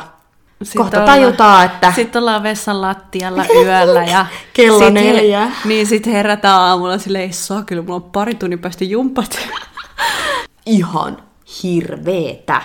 sitten 0.63 0.81
kohta 0.81 0.97
olla, 0.97 1.05
tajutaan, 1.05 1.65
että... 1.65 1.91
Sitten 1.95 2.19
ollaan 2.19 2.43
vessan 2.43 2.81
lattialla 2.81 3.45
yöllä 3.55 4.03
ja... 4.03 4.25
Kello 4.53 4.79
sit 4.79 4.93
neljä. 4.93 5.45
Her- 5.45 5.67
niin, 5.67 5.87
sitten 5.87 6.13
herätään 6.13 6.59
aamulla 6.59 6.97
silleen, 6.97 7.23
ei 7.23 7.33
saa, 7.33 7.63
kyllä 7.63 7.81
mulla 7.81 7.95
on 7.95 8.03
pari 8.03 8.35
tunnin 8.35 8.59
päästä 8.59 8.85
jumpat. 8.85 9.39
Ihan 10.65 11.17
hirveetä. 11.63 12.61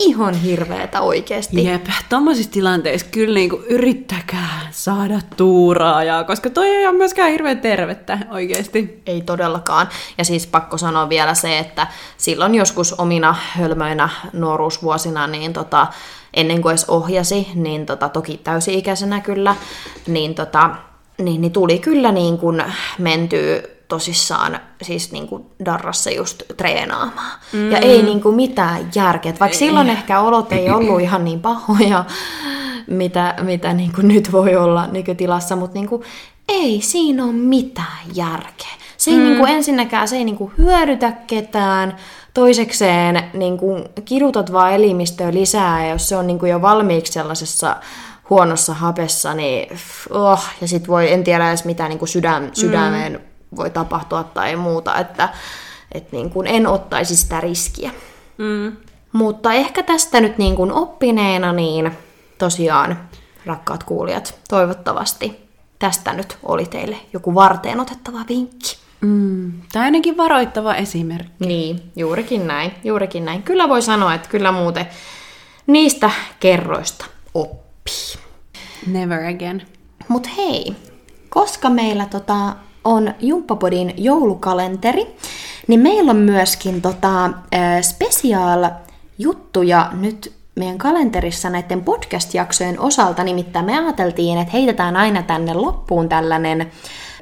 Ihan 0.00 0.34
hirveetä 0.34 1.00
oikeasti. 1.00 1.64
Jep, 1.64 1.86
tommosissa 2.08 2.52
tilanteissa 2.52 3.06
kyllä 3.10 3.34
niinku 3.34 3.56
yrittäkää 3.68 4.60
saada 4.70 5.20
tuuraajaa, 5.36 6.24
koska 6.24 6.50
toi 6.50 6.68
ei 6.68 6.86
ole 6.86 6.96
myöskään 6.96 7.30
hirveän 7.30 7.60
tervettä 7.60 8.18
oikeasti. 8.30 9.02
Ei 9.06 9.20
todellakaan. 9.20 9.88
Ja 10.18 10.24
siis 10.24 10.46
pakko 10.46 10.78
sanoa 10.78 11.08
vielä 11.08 11.34
se, 11.34 11.58
että 11.58 11.86
silloin 12.16 12.54
joskus 12.54 12.92
omina 12.92 13.36
hölmöinä 13.52 14.08
nuoruusvuosina, 14.32 15.26
niin 15.26 15.52
tota, 15.52 15.86
ennen 16.36 16.62
kuin 16.62 16.70
edes 16.70 16.84
ohjasi, 16.88 17.48
niin 17.54 17.86
tota, 17.86 18.08
toki 18.08 18.40
täysi-ikäisenä 18.44 19.20
kyllä, 19.20 19.56
niin, 20.06 20.34
tota, 20.34 20.70
niin, 21.18 21.40
niin 21.40 21.52
tuli 21.52 21.78
kyllä 21.78 22.12
niin 22.12 22.38
kuin 22.38 22.62
mentyä 22.98 23.62
tosissaan 23.88 24.60
siis 24.82 25.12
niinku 25.12 25.50
darrassa 25.64 26.10
just 26.10 26.42
treenaamaan. 26.56 27.38
Mm. 27.52 27.70
Ja 27.70 27.78
ei 27.78 28.02
niinku 28.02 28.32
mitään 28.32 28.90
järkeä. 28.94 29.32
Vaikka 29.40 29.54
ei. 29.54 29.58
silloin 29.58 29.90
ehkä 29.90 30.20
olot 30.20 30.52
ei 30.52 30.70
ollut 30.70 31.00
ihan 31.00 31.24
niin 31.24 31.40
pahoja, 31.40 32.04
mitä, 32.86 33.34
mitä 33.42 33.72
niinku 33.72 34.00
nyt 34.02 34.32
voi 34.32 34.56
olla 34.56 34.86
nykytilassa, 34.86 35.56
mutta 35.56 35.74
niinku, 35.74 36.04
ei 36.48 36.80
siinä 36.82 37.24
ole 37.24 37.32
mitään 37.32 37.98
järkeä. 38.14 38.76
Se 38.96 39.10
ei 39.10 39.16
mm. 39.16 39.24
niinku 39.24 39.46
ensinnäkään 39.46 40.08
se 40.08 40.16
ei 40.16 40.24
niinku 40.24 40.52
hyödytä 40.58 41.12
ketään, 41.12 41.96
toisekseen 42.36 43.30
niinku, 43.32 43.84
kidutat 44.04 44.52
vaan 44.52 44.72
elimistöä 44.72 45.34
lisää, 45.34 45.86
ja 45.86 45.92
jos 45.92 46.08
se 46.08 46.16
on 46.16 46.26
niinku 46.26 46.46
jo 46.46 46.62
valmiiksi 46.62 47.12
sellaisessa 47.12 47.76
huonossa 48.30 48.74
hapessa, 48.74 49.34
niin 49.34 49.78
oh, 50.10 50.44
ja 50.60 50.68
sitten 50.68 50.88
voi, 50.88 51.12
en 51.12 51.24
tiedä 51.24 51.48
edes 51.48 51.64
mitä 51.64 51.88
niin 51.88 51.98
kuin 51.98 52.08
sydän, 52.08 52.50
sydämeen 52.52 53.12
mm. 53.12 53.56
voi 53.56 53.70
tapahtua 53.70 54.24
tai 54.24 54.56
muuta, 54.56 54.98
että 54.98 55.28
et 55.92 56.12
niin 56.12 56.30
kuin 56.30 56.46
en 56.46 56.66
ottaisi 56.66 57.16
sitä 57.16 57.40
riskiä. 57.40 57.90
Mm. 58.38 58.76
Mutta 59.12 59.52
ehkä 59.52 59.82
tästä 59.82 60.20
nyt 60.20 60.38
niin 60.38 60.56
kuin 60.56 60.72
oppineena, 60.72 61.52
niin 61.52 61.92
tosiaan, 62.38 63.08
rakkaat 63.46 63.84
kuulijat, 63.84 64.34
toivottavasti 64.48 65.48
tästä 65.78 66.12
nyt 66.12 66.38
oli 66.42 66.66
teille 66.66 66.96
joku 67.12 67.34
varteen 67.34 67.80
otettava 67.80 68.18
vinkki. 68.28 68.85
Mm, 69.00 69.52
tai 69.72 69.82
ainakin 69.82 70.16
varoittava 70.16 70.74
esimerkki. 70.74 71.46
Niin, 71.46 71.82
juurikin 71.96 72.46
näin, 72.46 72.72
juurikin 72.84 73.24
näin. 73.24 73.42
Kyllä 73.42 73.68
voi 73.68 73.82
sanoa, 73.82 74.14
että 74.14 74.28
kyllä 74.28 74.52
muuten 74.52 74.86
niistä 75.66 76.10
kerroista 76.40 77.06
oppii. 77.34 78.26
Never 78.86 79.26
again. 79.34 79.62
Mut 80.08 80.28
hei, 80.36 80.76
koska 81.28 81.70
meillä 81.70 82.06
tota, 82.06 82.56
on 82.84 83.14
Jumppapodin 83.20 83.94
joulukalenteri, 83.96 85.16
niin 85.68 85.80
meillä 85.80 86.10
on 86.10 86.16
myöskin 86.16 86.82
tota, 86.82 87.24
äh, 87.24 87.82
special 87.82 88.70
juttuja 89.18 89.90
nyt 89.92 90.32
meidän 90.54 90.78
kalenterissa 90.78 91.50
näiden 91.50 91.84
podcast-jaksojen 91.84 92.80
osalta. 92.80 93.24
Nimittäin 93.24 93.64
me 93.64 93.78
ajateltiin, 93.78 94.38
että 94.38 94.52
heitetään 94.52 94.96
aina 94.96 95.22
tänne 95.22 95.54
loppuun 95.54 96.08
tällainen 96.08 96.72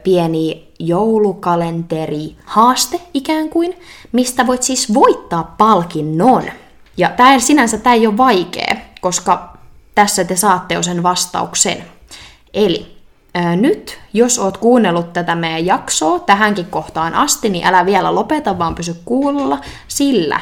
pieni 0.04 0.72
joulukalenteri 0.78 2.36
haaste 2.44 3.00
ikään 3.14 3.48
kuin, 3.48 3.76
mistä 4.12 4.46
voit 4.46 4.62
siis 4.62 4.94
voittaa 4.94 5.54
palkinnon. 5.58 6.42
Ja 6.96 7.08
tämä 7.08 7.38
sinänsä 7.38 7.78
tämä 7.78 7.94
ei 7.94 8.06
ole 8.06 8.16
vaikea, 8.16 8.76
koska 9.00 9.56
tässä 9.94 10.24
te 10.24 10.36
saatte 10.36 10.74
jo 10.74 10.82
sen 10.82 11.02
vastauksen. 11.02 11.84
Eli 12.54 12.96
ää, 13.34 13.56
nyt, 13.56 13.98
jos 14.12 14.38
oot 14.38 14.56
kuunnellut 14.56 15.12
tätä 15.12 15.34
meidän 15.34 15.66
jaksoa 15.66 16.18
tähänkin 16.18 16.66
kohtaan 16.66 17.14
asti, 17.14 17.48
niin 17.48 17.66
älä 17.66 17.86
vielä 17.86 18.14
lopeta, 18.14 18.58
vaan 18.58 18.74
pysy 18.74 18.96
kuulolla, 19.04 19.60
sillä 19.88 20.40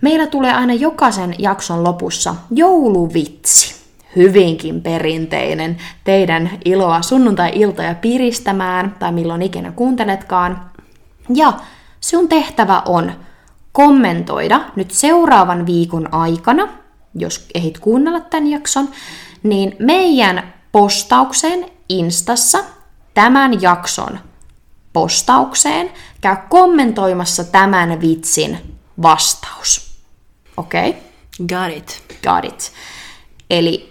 meillä 0.00 0.26
tulee 0.26 0.52
aina 0.52 0.74
jokaisen 0.74 1.34
jakson 1.38 1.84
lopussa 1.84 2.34
jouluvitsi. 2.50 3.85
Hyvinkin 4.16 4.82
perinteinen 4.82 5.76
teidän 6.04 6.50
iloa 6.64 7.02
sunnuntai-iltoja 7.02 7.94
piristämään, 7.94 8.96
tai 8.98 9.12
milloin 9.12 9.42
ikinä 9.42 9.72
kuunteletkaan. 9.72 10.70
Ja 11.34 11.52
sun 12.00 12.28
tehtävä 12.28 12.82
on 12.86 13.12
kommentoida 13.72 14.60
nyt 14.76 14.90
seuraavan 14.90 15.66
viikon 15.66 16.14
aikana 16.14 16.68
jos 17.16 17.46
ehdit 17.54 17.78
kuunnella 17.78 18.20
tämän 18.20 18.46
jakson, 18.46 18.88
niin 19.42 19.76
meidän 19.78 20.54
postaukseen 20.72 21.70
Instassa 21.88 22.58
tämän 23.14 23.62
jakson 23.62 24.18
postaukseen 24.92 25.90
käy 26.20 26.36
kommentoimassa 26.48 27.44
tämän 27.44 28.00
vitsin 28.00 28.58
vastaus. 29.02 30.00
Okei? 30.56 30.90
Okay? 30.90 31.02
Got 31.48 31.76
it. 31.76 32.02
Got 32.22 32.44
it. 32.44 32.72
Eli 33.50 33.90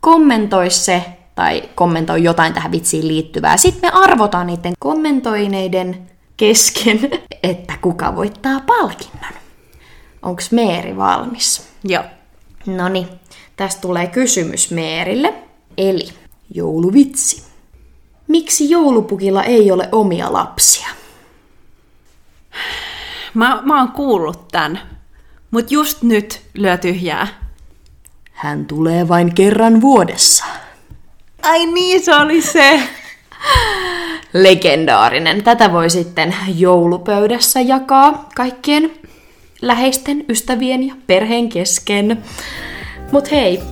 kommentoi 0.00 0.70
se 0.70 1.04
tai 1.34 1.62
kommentoi 1.74 2.22
jotain 2.22 2.54
tähän 2.54 2.72
vitsiin 2.72 3.08
liittyvää. 3.08 3.56
Sitten 3.56 3.90
me 3.90 4.00
arvotaan 4.02 4.46
niiden 4.46 4.72
kommentoineiden 4.78 6.10
kesken, 6.36 7.00
että 7.42 7.74
kuka 7.80 8.16
voittaa 8.16 8.60
palkinnon. 8.60 9.32
Onko 10.22 10.42
Meeri 10.50 10.96
valmis? 10.96 11.68
Joo. 11.84 12.04
No 12.66 12.88
niin, 12.88 13.08
tästä 13.56 13.80
tulee 13.80 14.06
kysymys 14.06 14.70
Meerille. 14.70 15.34
Eli 15.78 16.08
jouluvitsi. 16.54 17.42
Miksi 18.28 18.70
joulupukilla 18.70 19.44
ei 19.44 19.70
ole 19.70 19.88
omia 19.92 20.32
lapsia? 20.32 20.88
Mä, 23.34 23.62
mä 23.64 23.78
oon 23.78 23.88
kuullut 23.88 24.48
tän, 24.48 24.80
mut 25.50 25.70
just 25.70 26.02
nyt 26.02 26.42
lyö 26.54 26.76
tyhjää. 26.76 27.39
Hän 28.40 28.66
tulee 28.66 29.08
vain 29.08 29.34
kerran 29.34 29.80
vuodessa. 29.80 30.44
Ai 31.42 31.66
niin, 31.66 32.04
se 32.04 32.14
oli 32.14 32.42
se. 32.42 32.80
Legendaarinen. 34.32 35.44
Tätä 35.44 35.72
voi 35.72 35.90
sitten 35.90 36.34
joulupöydässä 36.56 37.60
jakaa 37.60 38.28
kaikkien 38.34 38.90
läheisten, 39.62 40.24
ystävien 40.28 40.86
ja 40.86 40.94
perheen 41.06 41.48
kesken. 41.48 42.24
Mut 43.12 43.30
hei, 43.30 43.62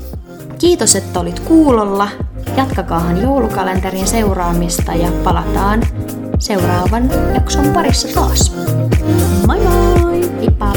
kiitos, 0.59 0.97
että 0.97 1.21
olit 1.21 1.41
kuulolla. 1.41 2.09
Jatkakaahan 2.57 3.23
joulukalenterin 3.23 4.07
seuraamista 4.07 4.93
ja 4.93 5.09
palataan 5.25 5.83
seuraavan 6.39 7.11
jakson 7.35 7.67
parissa 7.67 8.09
taas. 8.15 8.53
Moi 9.47 9.59
moi! 9.59 10.31
Heippa! 10.41 10.73